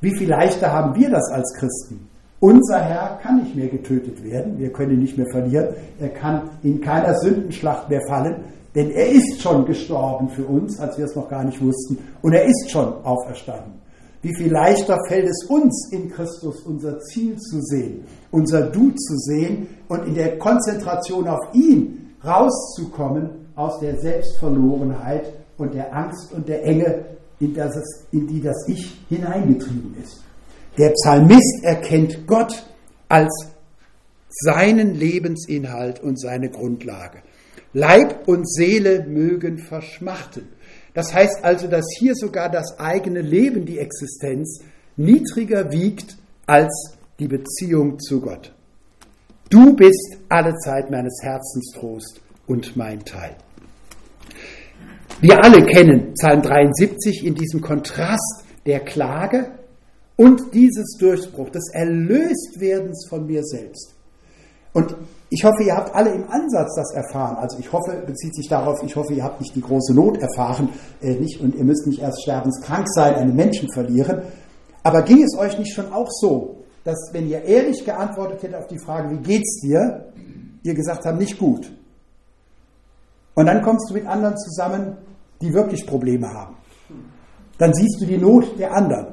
[0.00, 2.08] Wie viel leichter haben wir das als Christen?
[2.42, 6.50] Unser Herr kann nicht mehr getötet werden, wir können ihn nicht mehr verlieren, er kann
[6.64, 8.42] in keiner Sündenschlacht mehr fallen,
[8.74, 12.32] denn er ist schon gestorben für uns, als wir es noch gar nicht wussten, und
[12.32, 13.74] er ist schon auferstanden.
[14.22, 19.16] Wie viel leichter fällt es uns in Christus unser Ziel zu sehen, unser Du zu
[19.18, 26.48] sehen und in der Konzentration auf ihn rauszukommen aus der Selbstverlorenheit und der Angst und
[26.48, 27.04] der Enge,
[27.38, 27.76] in, das
[28.10, 30.24] in die das Ich hineingetrieben ist.
[30.78, 32.64] Der Psalmist erkennt Gott
[33.08, 33.30] als
[34.28, 37.22] seinen Lebensinhalt und seine Grundlage.
[37.74, 40.48] Leib und Seele mögen verschmachten.
[40.94, 44.60] Das heißt also, dass hier sogar das eigene Leben, die Existenz,
[44.96, 48.52] niedriger wiegt als die Beziehung zu Gott.
[49.50, 53.36] Du bist alle Zeit meines Herzens Trost und mein Teil.
[55.20, 59.50] Wir alle kennen Psalm 73 in diesem Kontrast der Klage
[60.16, 63.94] und dieses Durchbruch, des Erlöstwerdens von mir selbst.
[64.72, 64.96] Und
[65.28, 67.36] ich hoffe, ihr habt alle im Ansatz das erfahren.
[67.36, 70.70] Also ich hoffe, bezieht sich darauf, ich hoffe, ihr habt nicht die große Not erfahren
[71.00, 74.22] äh, nicht, und ihr müsst nicht erst sterbenskrank sein, einen Menschen verlieren.
[74.82, 78.66] Aber ging es euch nicht schon auch so, dass wenn ihr ehrlich geantwortet hättet auf
[78.66, 80.12] die Frage, wie geht's dir,
[80.62, 81.70] ihr gesagt habt, nicht gut.
[83.34, 84.96] Und dann kommst du mit anderen zusammen,
[85.40, 86.56] die wirklich Probleme haben.
[87.58, 89.11] Dann siehst du die Not der anderen.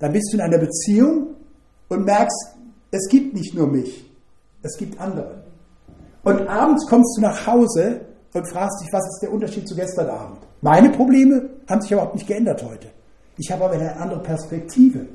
[0.00, 1.36] Dann bist du in einer Beziehung
[1.88, 2.56] und merkst,
[2.90, 4.10] es gibt nicht nur mich,
[4.62, 5.44] es gibt andere.
[6.24, 8.00] Und abends kommst du nach Hause
[8.34, 10.38] und fragst dich, was ist der Unterschied zu gestern Abend?
[10.60, 12.88] Meine Probleme haben sich überhaupt nicht geändert heute.
[13.38, 15.06] Ich habe aber eine andere Perspektive.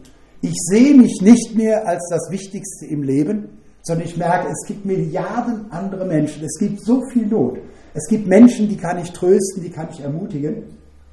[0.41, 3.49] Ich sehe mich nicht mehr als das Wichtigste im Leben,
[3.83, 6.43] sondern ich merke, es gibt Milliarden andere Menschen.
[6.43, 7.59] Es gibt so viel Not.
[7.93, 10.63] Es gibt Menschen, die kann ich trösten, die kann ich ermutigen.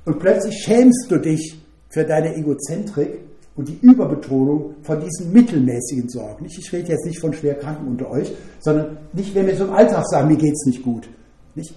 [0.05, 3.21] Und plötzlich schämst du dich für deine Egozentrik
[3.57, 6.47] und die Überbetonung von diesen mittelmäßigen Sorgen.
[6.47, 10.07] Ich rede jetzt nicht von Schwerkranken unter euch, sondern nicht, wenn wir so im Alltag
[10.09, 11.09] sagen, mir geht es nicht gut.
[11.55, 11.75] Nicht?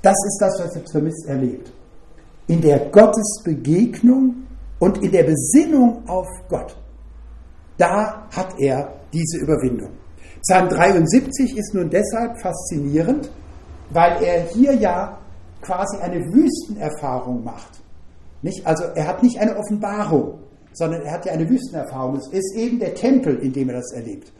[0.00, 1.72] Das ist das, was der Psalmist erlebt.
[2.46, 4.34] In der Gottesbegegnung
[4.78, 6.76] und in der Besinnung auf Gott,
[7.78, 9.90] da hat er diese Überwindung.
[10.42, 13.30] Psalm 73 ist nun deshalb faszinierend,
[13.90, 15.18] weil er hier ja
[15.62, 17.82] quasi eine Wüstenerfahrung macht.
[18.42, 18.66] Nicht?
[18.66, 20.40] Also er hat nicht eine Offenbarung,
[20.74, 22.16] sondern er hat ja eine Wüstenerfahrung.
[22.16, 24.32] Es ist eben der Tempel, in dem er das erlebt.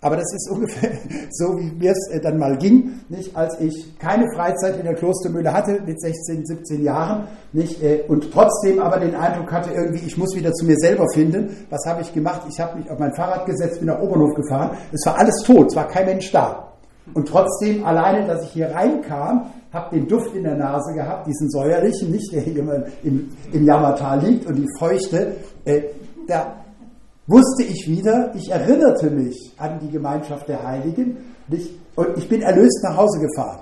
[0.00, 0.90] Aber das ist ungefähr
[1.30, 3.36] so, wie mir es äh, dann mal ging, nicht?
[3.36, 7.82] als ich keine Freizeit in der Klostermühle hatte mit 16, 17 Jahren nicht?
[7.82, 11.66] Äh, und trotzdem aber den Eindruck hatte, irgendwie, ich muss wieder zu mir selber finden.
[11.70, 12.42] Was habe ich gemacht?
[12.48, 14.76] Ich habe mich auf mein Fahrrad gesetzt, bin nach Obernhof gefahren.
[14.92, 16.68] Es war alles tot, es war kein Mensch da.
[17.14, 21.50] Und trotzdem, alleine, dass ich hier reinkam, habe den Duft in der Nase gehabt, diesen
[21.50, 25.36] säuerlichen, nicht der hier im, im Jammertal liegt und die Feuchte.
[25.64, 25.82] Äh,
[26.26, 26.54] da
[27.26, 31.70] wusste ich wieder, ich erinnerte mich an die Gemeinschaft der Heiligen nicht?
[31.94, 33.60] und ich bin erlöst nach Hause gefahren.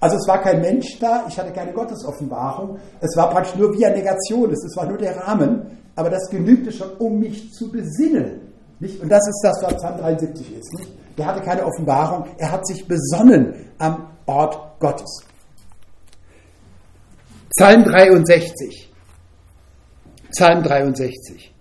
[0.00, 3.90] Also es war kein Mensch da, ich hatte keine Gottesoffenbarung, es war praktisch nur via
[3.90, 8.52] Negation, es war nur der Rahmen, aber das genügte schon, um mich zu besinnen.
[8.80, 9.02] Nicht?
[9.02, 10.78] Und das ist das, was Psalm 73 ist.
[10.78, 10.92] Nicht?
[11.16, 15.24] Der hatte keine Offenbarung, er hat sich besonnen am Ort Gottes.
[17.56, 18.88] Psalm 63.
[20.32, 21.52] Psalm 63.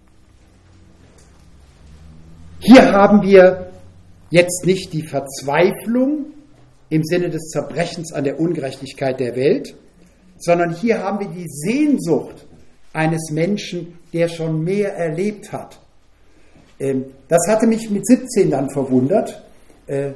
[2.60, 3.72] Hier haben wir
[4.32, 6.34] jetzt nicht die Verzweiflung
[6.90, 9.76] im Sinne des Zerbrechens an der Ungerechtigkeit der Welt,
[10.40, 12.48] sondern hier haben wir die Sehnsucht
[12.92, 15.80] eines Menschen, der schon mehr erlebt hat.
[16.80, 19.44] Ähm, das hatte mich mit 17 dann verwundert,
[19.86, 20.14] äh,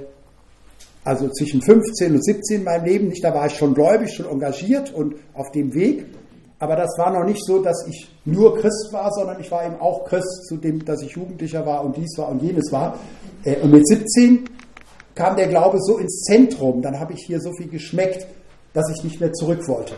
[1.08, 3.08] also zwischen 15 und 17 in meinem Leben.
[3.08, 6.06] Nicht, da war ich schon gläubig, schon engagiert und auf dem Weg.
[6.60, 9.80] Aber das war noch nicht so, dass ich nur Christ war, sondern ich war eben
[9.80, 13.00] auch Christ, zu dem, dass ich Jugendlicher war und dies war und jenes war.
[13.46, 14.50] Äh, und mit 17
[15.16, 18.28] kam der Glaube so ins Zentrum, dann habe ich hier so viel geschmeckt,
[18.74, 19.94] dass ich nicht mehr zurück wollte.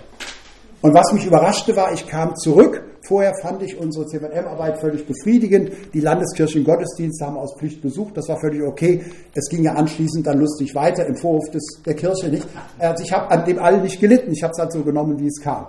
[0.82, 2.84] Und was mich überraschte war, ich kam zurück.
[3.02, 5.72] Vorher fand ich unsere CVM-Arbeit völlig befriedigend.
[5.94, 8.16] Die Landeskirchen Gottesdienste haben aus Pflicht besucht.
[8.16, 9.04] Das war völlig okay.
[9.34, 12.48] Es ging ja anschließend dann lustig weiter im Vorhof des, der Kirche nicht.
[12.78, 14.32] Also ich habe an dem allen nicht gelitten.
[14.32, 15.68] Ich habe es halt so genommen, wie es kam.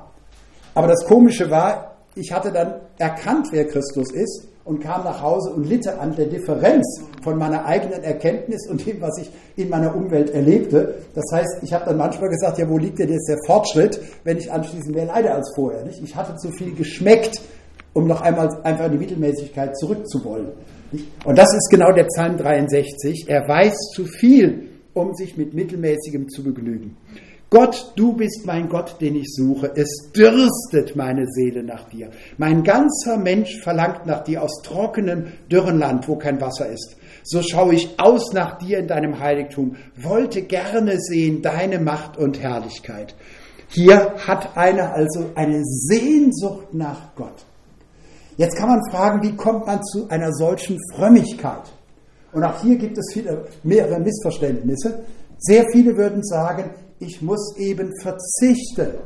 [0.74, 5.50] Aber das Komische war, ich hatte dann erkannt, wer Christus ist und kam nach Hause
[5.50, 9.94] und litte an der Differenz von meiner eigenen Erkenntnis und dem, was ich in meiner
[9.94, 10.96] Umwelt erlebte.
[11.14, 14.36] Das heißt, ich habe dann manchmal gesagt, ja, wo liegt denn jetzt der Fortschritt, wenn
[14.36, 15.84] ich anschließend mehr leide als vorher?
[15.84, 16.02] Nicht?
[16.02, 17.40] Ich hatte zu viel geschmeckt,
[17.92, 20.48] um noch einmal einfach in die Mittelmäßigkeit zurückzuwollen.
[21.24, 23.26] Und das ist genau der Psalm 63.
[23.28, 26.96] Er weiß zu viel, um sich mit Mittelmäßigem zu begnügen.
[27.50, 29.72] Gott, du bist mein Gott, den ich suche.
[29.74, 32.10] Es dürstet meine Seele nach dir.
[32.38, 36.96] Mein ganzer Mensch verlangt nach dir aus trockenem, dürren Land, wo kein Wasser ist.
[37.24, 42.40] So schaue ich aus nach dir in deinem Heiligtum, wollte gerne sehen deine Macht und
[42.40, 43.16] Herrlichkeit.
[43.66, 47.44] Hier hat einer also eine Sehnsucht nach Gott.
[48.36, 51.62] Jetzt kann man fragen, wie kommt man zu einer solchen Frömmigkeit?
[52.32, 55.00] Und auch hier gibt es viele, mehrere Missverständnisse.
[55.38, 58.98] Sehr viele würden sagen, ich muss eben verzichten.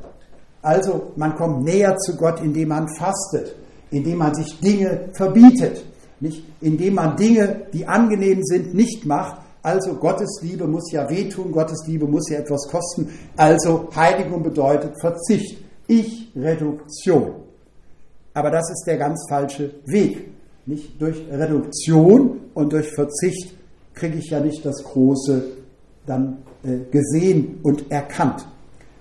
[0.60, 3.54] Also man kommt näher zu Gott, indem man fastet,
[3.90, 5.84] indem man sich Dinge verbietet,
[6.20, 6.44] nicht?
[6.60, 9.40] indem man Dinge, die angenehm sind, nicht macht.
[9.62, 13.08] Also Gottes Liebe muss ja wehtun, Gottes Liebe muss ja etwas kosten.
[13.36, 17.34] Also Heiligung bedeutet Verzicht, Ich-Reduktion.
[18.34, 20.32] Aber das ist der ganz falsche Weg.
[20.66, 23.54] Nicht durch Reduktion und durch Verzicht
[23.94, 25.44] kriege ich ja nicht das große
[26.06, 26.38] dann
[26.90, 28.46] gesehen und erkannt.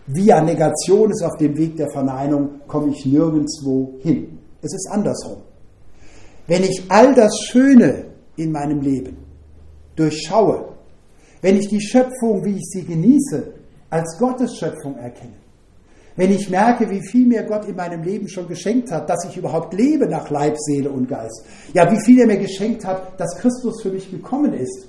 [0.08, 4.38] Via Negation ist auf dem Weg der Verneinung, komme ich nirgendwo hin.
[4.62, 5.38] Es ist andersrum.
[6.48, 9.18] wenn ich all das Schöne in meinem Leben
[9.96, 10.70] durchschaue,
[11.42, 13.54] wenn ich die Schöpfung, wie ich sie genieße,
[13.90, 15.34] als Gottes Schöpfung erkenne,
[16.16, 19.38] wenn ich merke, wie viel mir Gott in meinem Leben schon geschenkt hat, dass ich
[19.38, 23.36] überhaupt lebe nach Leib, Seele und Geist, ja, wie viel er mir geschenkt hat, dass
[23.38, 24.88] Christus für mich gekommen ist,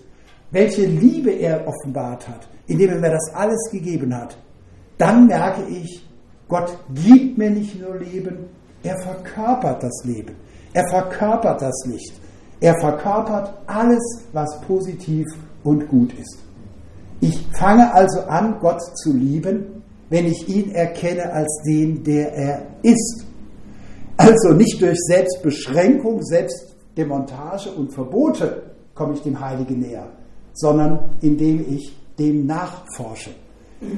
[0.55, 4.37] welche Liebe er offenbart hat, indem er mir das alles gegeben hat,
[4.97, 6.09] dann merke ich,
[6.49, 8.47] Gott gibt mir nicht nur Leben,
[8.85, 10.37] er verkörpert das Leben.
[10.73, 12.15] Er verkörpert das Licht.
[12.61, 15.27] Er verkörpert alles, was positiv
[15.65, 16.39] und gut ist.
[17.21, 22.63] Ich fange also an, Gott zu lieben, wenn ich ihn erkenne als den, der er
[22.83, 23.25] ist.
[24.17, 28.63] Also nicht durch Selbstbeschränkung, Selbstdemontage und Verbote
[28.95, 30.07] komme ich dem Heiligen näher,
[30.55, 33.31] sondern indem ich dem nachforsche,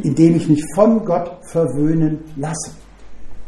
[0.03, 2.73] indem ich mich von Gott verwöhnen lasse.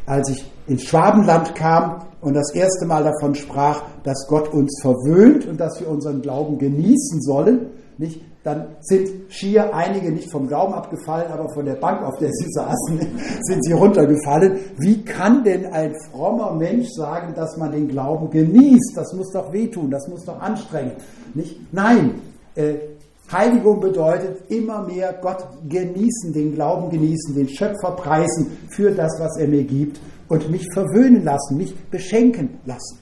[0.07, 5.47] Als ich ins Schwabenland kam und das erste Mal davon sprach, dass Gott uns verwöhnt
[5.47, 8.21] und dass wir unseren Glauben genießen sollen, nicht?
[8.44, 12.47] dann sind schier einige nicht vom Glauben abgefallen, aber von der Bank, auf der sie
[12.51, 12.99] saßen,
[13.42, 14.59] sind sie runtergefallen.
[14.79, 18.92] Wie kann denn ein frommer Mensch sagen, dass man den Glauben genießt?
[18.94, 20.92] Das muss doch wehtun, das muss doch anstrengen.
[21.35, 21.61] Nicht?
[21.73, 22.21] Nein,
[22.55, 22.75] äh,
[23.31, 29.37] Heiligung bedeutet immer mehr Gott genießen, den Glauben genießen, den Schöpfer preisen für das, was
[29.38, 32.99] er mir gibt und mich verwöhnen lassen, mich beschenken lassen.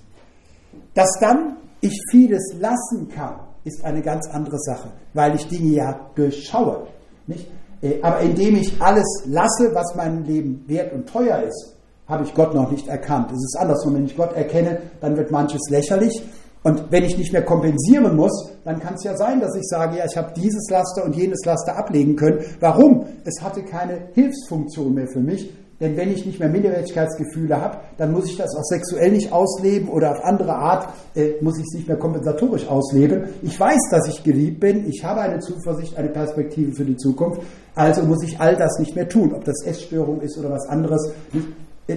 [0.95, 6.01] Dass dann ich vieles lassen kann, ist eine ganz andere Sache, weil ich Dinge ja
[6.15, 6.87] durchschaue.
[7.27, 7.49] Nicht?
[7.83, 12.35] Äh, aber indem ich alles lasse, was meinem Leben wert und teuer ist, habe ich
[12.35, 13.31] Gott noch nicht erkannt.
[13.33, 16.23] Es ist andersrum, wenn ich Gott erkenne, dann wird manches lächerlich.
[16.67, 19.99] Und wenn ich nicht mehr kompensieren muss, dann kann es ja sein, dass ich sage,
[19.99, 22.41] ja, ich habe dieses Laster und jenes Laster ablegen können.
[22.59, 23.07] Warum?
[23.25, 25.49] Es hatte keine Hilfsfunktion mehr für mich.
[25.79, 29.89] Denn wenn ich nicht mehr Minderwertigkeitsgefühle habe, dann muss ich das auch sexuell nicht ausleben
[29.89, 33.27] oder auf andere Art äh, muss ich es nicht mehr kompensatorisch ausleben.
[33.43, 37.43] Ich weiß, dass ich geliebt bin, ich habe eine Zuversicht, eine Perspektive für die Zukunft,
[37.77, 41.13] also muss ich all das nicht mehr tun, ob das Essstörung ist oder was anderes.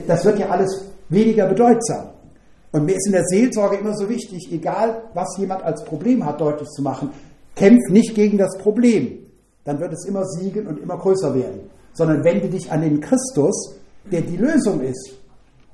[0.05, 2.18] Das wird ja alles weniger bedeutsam.
[2.71, 6.39] Und mir ist in der Seelsorge immer so wichtig, egal was jemand als Problem hat,
[6.39, 7.09] deutlich zu machen,
[7.55, 9.25] kämpf nicht gegen das Problem.
[9.63, 13.75] Dann wird es immer siegen und immer größer werden sondern wende dich an den Christus,
[14.09, 15.11] der die Lösung ist.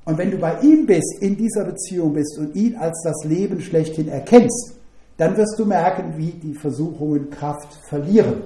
[0.05, 3.61] Und wenn du bei ihm bist, in dieser Beziehung bist und ihn als das Leben
[3.61, 4.73] schlechthin erkennst,
[5.17, 8.41] dann wirst du merken, wie die Versuchungen Kraft verlieren.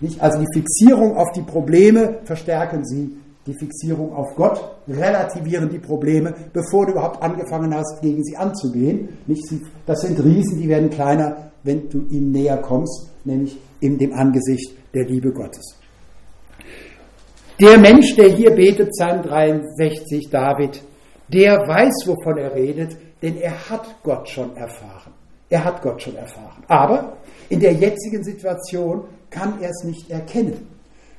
[0.00, 0.20] Nicht?
[0.20, 6.34] Also die Fixierung auf die Probleme verstärken sie, die Fixierung auf Gott relativieren die Probleme,
[6.52, 9.08] bevor du überhaupt angefangen hast, gegen sie anzugehen.
[9.26, 9.44] Nicht?
[9.86, 14.72] Das sind Riesen, die werden kleiner, wenn du ihnen näher kommst, nämlich in dem Angesicht
[14.94, 15.78] der Liebe Gottes.
[17.60, 20.82] Der Mensch, der hier betet, Psalm 63, David,
[21.28, 25.12] der weiß, wovon er redet, denn er hat Gott schon erfahren.
[25.48, 26.62] Er hat Gott schon erfahren.
[26.68, 27.16] Aber
[27.48, 30.75] in der jetzigen Situation kann er es nicht erkennen.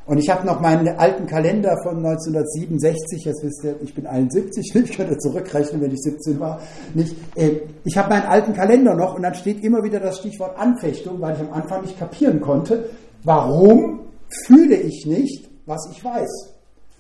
[0.08, 4.74] Und ich habe noch meinen alten Kalender von 1967, jetzt wisst ihr, ich bin 71,
[4.76, 6.62] ich könnte zurückrechnen, wenn ich 17 war.
[6.94, 10.58] Nicht, äh, ich habe meinen alten Kalender noch und dann steht immer wieder das Stichwort
[10.58, 12.86] Anfechtung, weil ich am Anfang nicht kapieren konnte,
[13.24, 14.00] warum
[14.46, 16.54] fühle ich nicht, was ich weiß.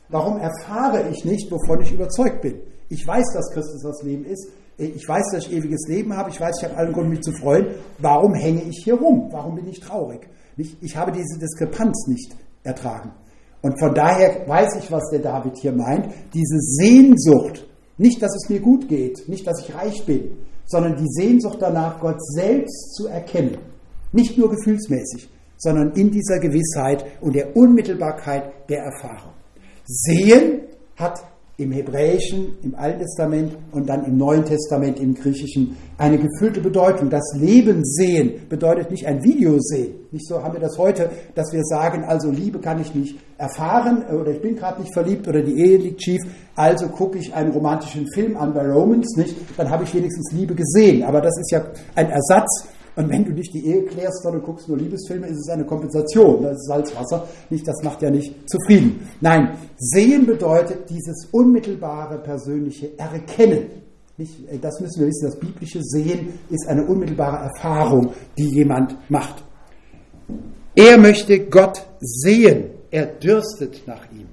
[0.10, 2.56] Warum erfahre ich nicht, wovon ich überzeugt bin?
[2.89, 4.50] Ich weiß, dass Christus das Leben ist.
[4.78, 6.30] Ich weiß, dass ich ewiges Leben habe.
[6.30, 7.67] Ich weiß, ich habe allen Grund, mich zu freuen.
[8.00, 9.30] Warum hänge ich hier rum?
[9.32, 10.28] Warum bin ich traurig?
[10.58, 12.36] Ich habe diese Diskrepanz nicht
[12.67, 13.12] ertragen.
[13.62, 16.13] Und von daher weiß ich, was der David hier meint.
[16.34, 17.65] Diese Sehnsucht,
[17.97, 21.99] nicht, dass es mir gut geht, nicht, dass ich reich bin, sondern die Sehnsucht danach,
[21.99, 23.58] Gott selbst zu erkennen.
[24.12, 29.34] Nicht nur gefühlsmäßig, sondern in dieser Gewissheit und der Unmittelbarkeit der Erfahrung.
[29.86, 30.62] Sehen
[30.95, 31.23] hat
[31.60, 37.10] im Hebräischen, im Alten Testament und dann im Neuen Testament, im Griechischen, eine gefüllte Bedeutung.
[37.10, 39.96] Das Leben sehen bedeutet nicht ein Video sehen.
[40.12, 44.04] Nicht so haben wir das heute, dass wir sagen, also Liebe kann ich nicht erfahren
[44.06, 46.22] oder ich bin gerade nicht verliebt oder die Ehe liegt schief,
[46.56, 49.36] also gucke ich einen romantischen Film an bei Romans, nicht?
[49.58, 51.04] Dann habe ich wenigstens Liebe gesehen.
[51.04, 51.65] Aber das ist ja
[51.96, 55.49] ein Ersatz und wenn du nicht die Ehe klärst, sondern guckst nur Liebesfilme, ist es
[55.49, 56.41] eine Kompensation.
[56.41, 57.27] Das ist Salzwasser.
[57.51, 59.07] Nicht, das macht ja nicht zufrieden.
[59.21, 63.67] Nein, sehen bedeutet dieses unmittelbare persönliche Erkennen.
[64.17, 65.28] Nicht, äh, das müssen wir wissen.
[65.28, 69.43] Das biblische Sehen ist eine unmittelbare Erfahrung, die jemand macht.
[70.74, 72.72] Er möchte Gott sehen.
[72.89, 74.28] Er dürstet nach ihm.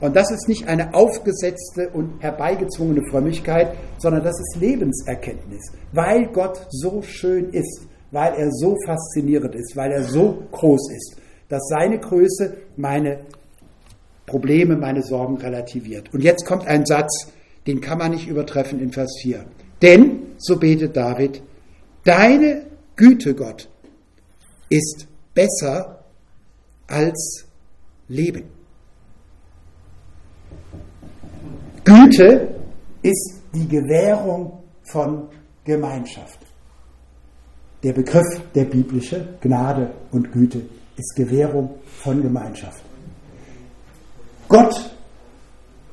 [0.00, 6.66] Und das ist nicht eine aufgesetzte und herbeigezwungene Frömmigkeit, sondern das ist Lebenserkenntnis, weil Gott
[6.68, 11.16] so schön ist weil er so faszinierend ist, weil er so groß ist,
[11.48, 13.20] dass seine Größe meine
[14.26, 16.12] Probleme, meine Sorgen relativiert.
[16.14, 17.32] Und jetzt kommt ein Satz,
[17.66, 19.44] den kann man nicht übertreffen in Vers 4.
[19.80, 21.42] Denn so betet David,
[22.04, 23.68] deine Güte, Gott,
[24.68, 26.04] ist besser
[26.86, 27.46] als
[28.08, 28.44] Leben.
[31.84, 32.54] Güte
[33.02, 35.28] ist die Gewährung von
[35.64, 36.38] Gemeinschaft.
[37.82, 40.62] Der Begriff der biblische Gnade und Güte
[40.96, 42.84] ist Gewährung von Gemeinschaft.
[44.48, 44.94] Gott,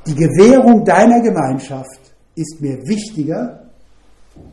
[0.06, 3.70] die Gewährung deiner Gemeinschaft ist mir wichtiger,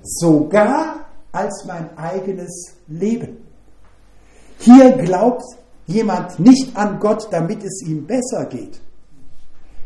[0.02, 3.36] sogar als mein eigenes Leben.
[4.58, 5.44] Hier glaubt
[5.86, 8.80] jemand nicht an Gott, damit es ihm besser geht.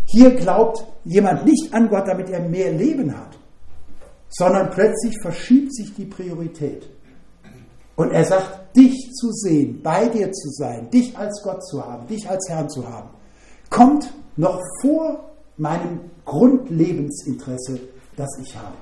[0.06, 3.36] Hier glaubt jemand nicht an Gott, damit er mehr Leben hat,
[4.28, 6.88] sondern plötzlich verschiebt sich die Priorität.
[8.00, 12.06] Und er sagt, dich zu sehen, bei dir zu sein, dich als Gott zu haben,
[12.06, 13.10] dich als Herrn zu haben,
[13.68, 17.78] kommt noch vor meinem Grundlebensinteresse,
[18.16, 18.72] das ich habe.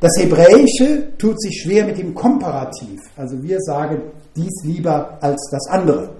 [0.00, 3.00] Das Hebräische tut sich schwer mit dem Komparativ.
[3.16, 4.02] Also wir sagen
[4.36, 6.10] dies lieber als das andere.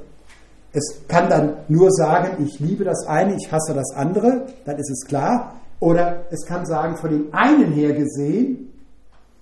[0.72, 4.90] Es kann dann nur sagen, ich liebe das eine, ich hasse das andere, dann ist
[4.90, 5.60] es klar.
[5.80, 8.67] Oder es kann sagen, von dem einen her gesehen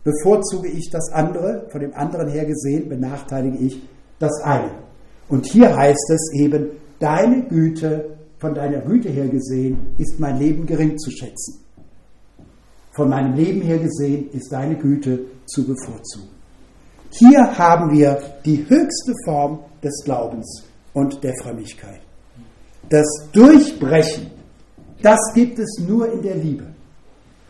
[0.07, 3.83] bevorzuge ich das andere, von dem anderen her gesehen benachteilige ich
[4.21, 4.71] das eine.
[5.29, 6.69] Und hier heißt es eben,
[7.01, 11.59] deine Güte, von deiner Güte her gesehen, ist mein Leben gering zu schätzen.
[12.93, 16.29] Von meinem Leben her gesehen ist deine Güte zu bevorzugen.
[17.11, 22.01] Hier haben wir die höchste Form des Glaubens und der Frömmigkeit.
[22.89, 24.31] Das Durchbrechen,
[25.03, 26.67] das gibt es nur in der Liebe.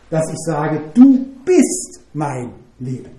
[0.09, 3.11] Dass ich sage, du bist mein Leben.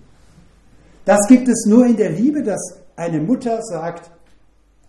[1.05, 2.61] Das gibt es nur in der Liebe, dass
[2.95, 4.11] eine Mutter sagt,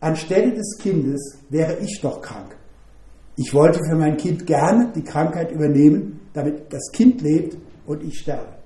[0.01, 2.55] anstelle des Kindes wäre ich doch krank.
[3.37, 8.19] Ich wollte für mein Kind gerne die Krankheit übernehmen, damit das Kind lebt und ich
[8.19, 8.59] sterbe.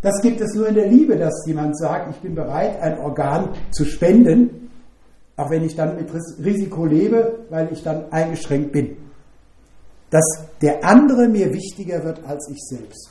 [0.00, 3.48] Das gibt es nur in der Liebe, dass jemand sagt, ich bin bereit, ein Organ
[3.72, 4.70] zu spenden,
[5.36, 6.08] auch wenn ich dann mit
[6.44, 8.96] Risiko lebe, weil ich dann eingeschränkt bin.
[10.10, 10.24] Dass
[10.60, 13.10] der andere mir wichtiger wird als ich selbst.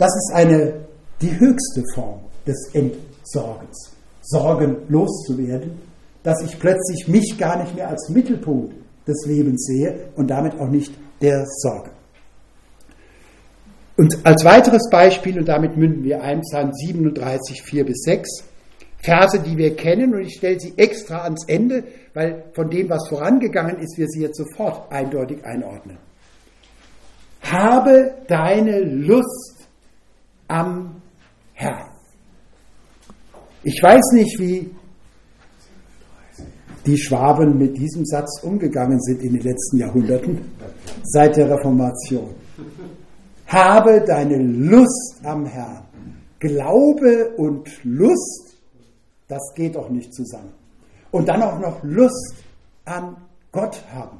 [0.00, 0.72] Das ist eine,
[1.20, 3.92] die höchste Form des Entsorgens.
[4.22, 5.72] Sorgen loszuwerden,
[6.22, 8.74] dass ich plötzlich mich gar nicht mehr als Mittelpunkt
[9.06, 11.90] des Lebens sehe und damit auch nicht der Sorge.
[13.98, 18.44] Und als weiteres Beispiel, und damit münden wir ein, Psalm 37, 4 bis 6,
[19.02, 21.84] Verse, die wir kennen, und ich stelle sie extra ans Ende,
[22.14, 25.98] weil von dem, was vorangegangen ist, wir sie jetzt sofort eindeutig einordnen.
[27.42, 29.59] Habe deine Lust
[30.50, 31.00] am
[31.54, 31.90] Herrn.
[33.62, 34.70] Ich weiß nicht, wie
[36.86, 40.40] die Schwaben mit diesem Satz umgegangen sind in den letzten Jahrhunderten,
[41.04, 42.34] seit der Reformation.
[43.46, 45.84] Habe deine Lust am Herrn.
[46.38, 48.54] Glaube und Lust,
[49.28, 50.52] das geht doch nicht zusammen.
[51.10, 52.36] Und dann auch noch Lust
[52.86, 53.16] an
[53.52, 54.18] Gott haben.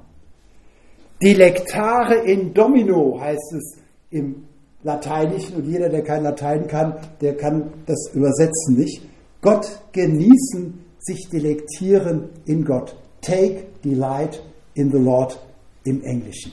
[1.22, 3.78] Delectare in domino heißt es
[4.10, 4.44] im
[4.82, 9.02] Lateinischen und jeder, der kein Latein kann, der kann das übersetzen nicht.
[9.42, 12.94] Gott genießen, sich delektieren in Gott.
[13.22, 14.42] Take delight
[14.74, 15.38] in the Lord
[15.84, 16.52] im Englischen.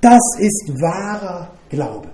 [0.00, 2.08] Das ist wahrer Glaube.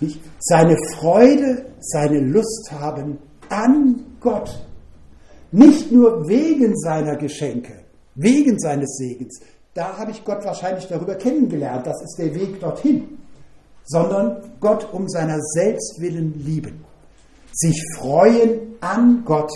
[0.00, 0.20] Nicht?
[0.38, 3.18] Seine Freude, seine Lust haben
[3.48, 4.66] an Gott.
[5.52, 9.40] Nicht nur wegen seiner Geschenke, wegen seines Segens.
[9.74, 11.86] Da habe ich Gott wahrscheinlich darüber kennengelernt.
[11.86, 13.18] Das ist der Weg dorthin.
[13.84, 16.84] Sondern Gott um seiner selbst willen lieben.
[17.52, 19.52] Sich freuen an Gott.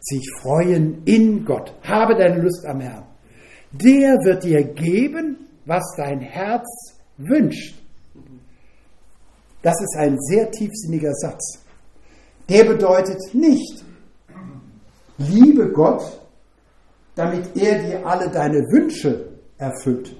[0.00, 1.74] Sich freuen in Gott.
[1.82, 3.04] Habe deine Lust am Herrn.
[3.72, 6.66] Der wird dir geben, was dein Herz
[7.16, 7.74] wünscht.
[9.62, 11.58] Das ist ein sehr tiefsinniger Satz.
[12.48, 13.82] Der bedeutet nicht,
[15.16, 16.20] liebe Gott,
[17.14, 20.14] damit er dir alle deine Wünsche erfüllt.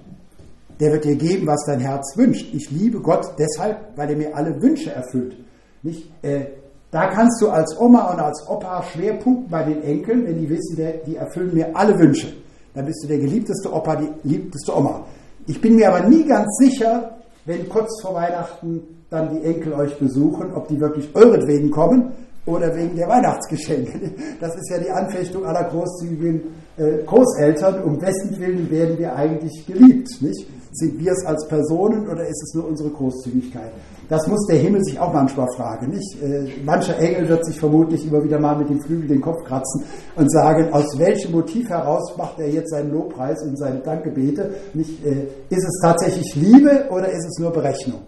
[0.81, 2.53] Der wird dir geben, was dein Herz wünscht.
[2.53, 5.37] Ich liebe Gott deshalb, weil er mir alle Wünsche erfüllt.
[5.83, 6.47] Nicht, äh,
[6.91, 10.77] da kannst du als Oma und als Opa Schwerpunkt bei den Enkeln, wenn die wissen,
[10.77, 12.29] der, die erfüllen mir alle Wünsche.
[12.75, 15.05] Dann bist du der geliebteste Opa, die liebteste Oma.
[15.47, 19.97] Ich bin mir aber nie ganz sicher, wenn kurz vor Weihnachten dann die Enkel euch
[19.99, 22.13] besuchen, ob die wirklich euretwegen kommen
[22.47, 24.13] oder wegen der Weihnachtsgeschenke.
[24.41, 26.43] Das ist ja die Anfechtung aller großzügigen
[26.77, 27.83] äh, Großeltern.
[27.83, 30.09] Um wessen Willen werden wir eigentlich geliebt?
[30.21, 30.47] Nicht?
[30.77, 33.71] Sind wir es als Personen oder ist es nur unsere Großzügigkeit?
[34.09, 35.91] Das muss der Himmel sich auch manchmal fragen.
[35.91, 36.21] Nicht?
[36.21, 39.85] Äh, mancher Engel wird sich vermutlich immer wieder mal mit dem Flügel den Kopf kratzen
[40.17, 44.53] und sagen, aus welchem Motiv heraus macht er jetzt seinen Lobpreis und seine Dankgebete?
[44.75, 48.01] Nicht, äh, ist es tatsächlich Liebe oder ist es nur Berechnung?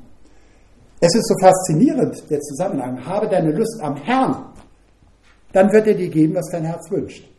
[0.99, 3.07] Es ist so faszinierend, der Zusammenhang.
[3.07, 4.45] Habe deine Lust am Herrn,
[5.53, 7.31] dann wird er dir geben, was dein Herz wünscht.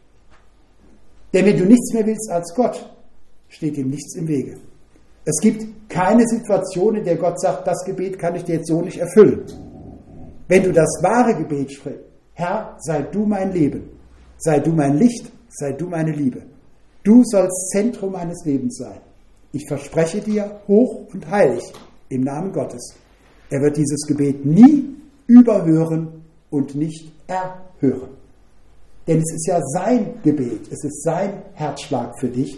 [1.34, 2.90] Denn wenn du nichts mehr willst als Gott,
[3.50, 4.58] steht ihm nichts im Wege.
[5.30, 8.82] Es gibt keine Situation, in der Gott sagt, das Gebet kann ich dir jetzt so
[8.82, 9.44] nicht erfüllen.
[10.48, 12.00] Wenn du das wahre Gebet sprichst,
[12.34, 13.90] Herr, sei du mein Leben,
[14.38, 16.44] sei du mein Licht, sei du meine Liebe.
[17.04, 19.02] Du sollst Zentrum meines Lebens sein.
[19.52, 21.74] Ich verspreche dir hoch und heilig
[22.08, 22.94] im Namen Gottes.
[23.50, 28.12] Er wird dieses Gebet nie überhören und nicht erhören.
[29.06, 32.58] Denn es ist ja sein Gebet, es ist sein Herzschlag für dich.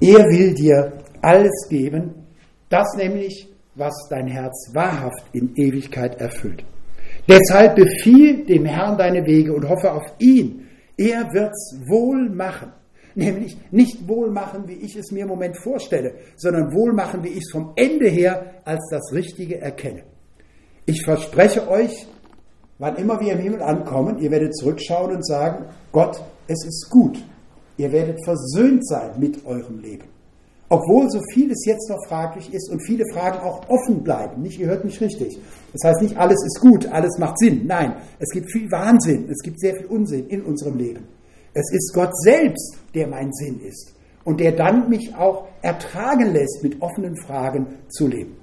[0.00, 0.92] Er will dir
[1.22, 2.14] alles geben,
[2.68, 6.64] das nämlich, was dein Herz wahrhaft in Ewigkeit erfüllt.
[7.28, 10.68] Deshalb befiehl dem Herrn deine Wege und hoffe auf ihn.
[10.96, 12.72] Er wird's wohl machen.
[13.14, 17.28] Nämlich nicht wohl machen, wie ich es mir im Moment vorstelle, sondern wohl machen, wie
[17.28, 20.04] ich es vom Ende her als das Richtige erkenne.
[20.86, 22.06] Ich verspreche euch,
[22.78, 27.22] wann immer wir im Himmel ankommen, ihr werdet zurückschauen und sagen, Gott, es ist gut.
[27.76, 30.04] Ihr werdet versöhnt sein mit eurem Leben.
[30.72, 34.40] Obwohl so vieles jetzt noch fraglich ist und viele Fragen auch offen bleiben.
[34.40, 35.36] Nicht, ihr hört mich richtig.
[35.72, 37.66] Das heißt nicht, alles ist gut, alles macht Sinn.
[37.66, 41.08] Nein, es gibt viel Wahnsinn, es gibt sehr viel Unsinn in unserem Leben.
[41.54, 46.62] Es ist Gott selbst, der mein Sinn ist und der dann mich auch ertragen lässt,
[46.62, 48.36] mit offenen Fragen zu leben.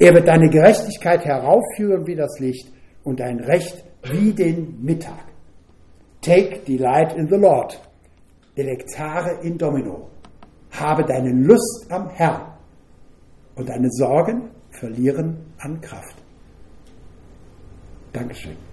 [0.00, 2.72] Er wird deine Gerechtigkeit heraufführen wie das Licht
[3.04, 5.26] und dein Recht wie den Mittag.
[6.22, 7.78] Take delight in the Lord.
[8.56, 10.08] Delectare in Domino.
[10.70, 12.52] Habe deine Lust am Herrn
[13.54, 16.16] und deine Sorgen verlieren an Kraft.
[18.12, 18.65] Dankeschön.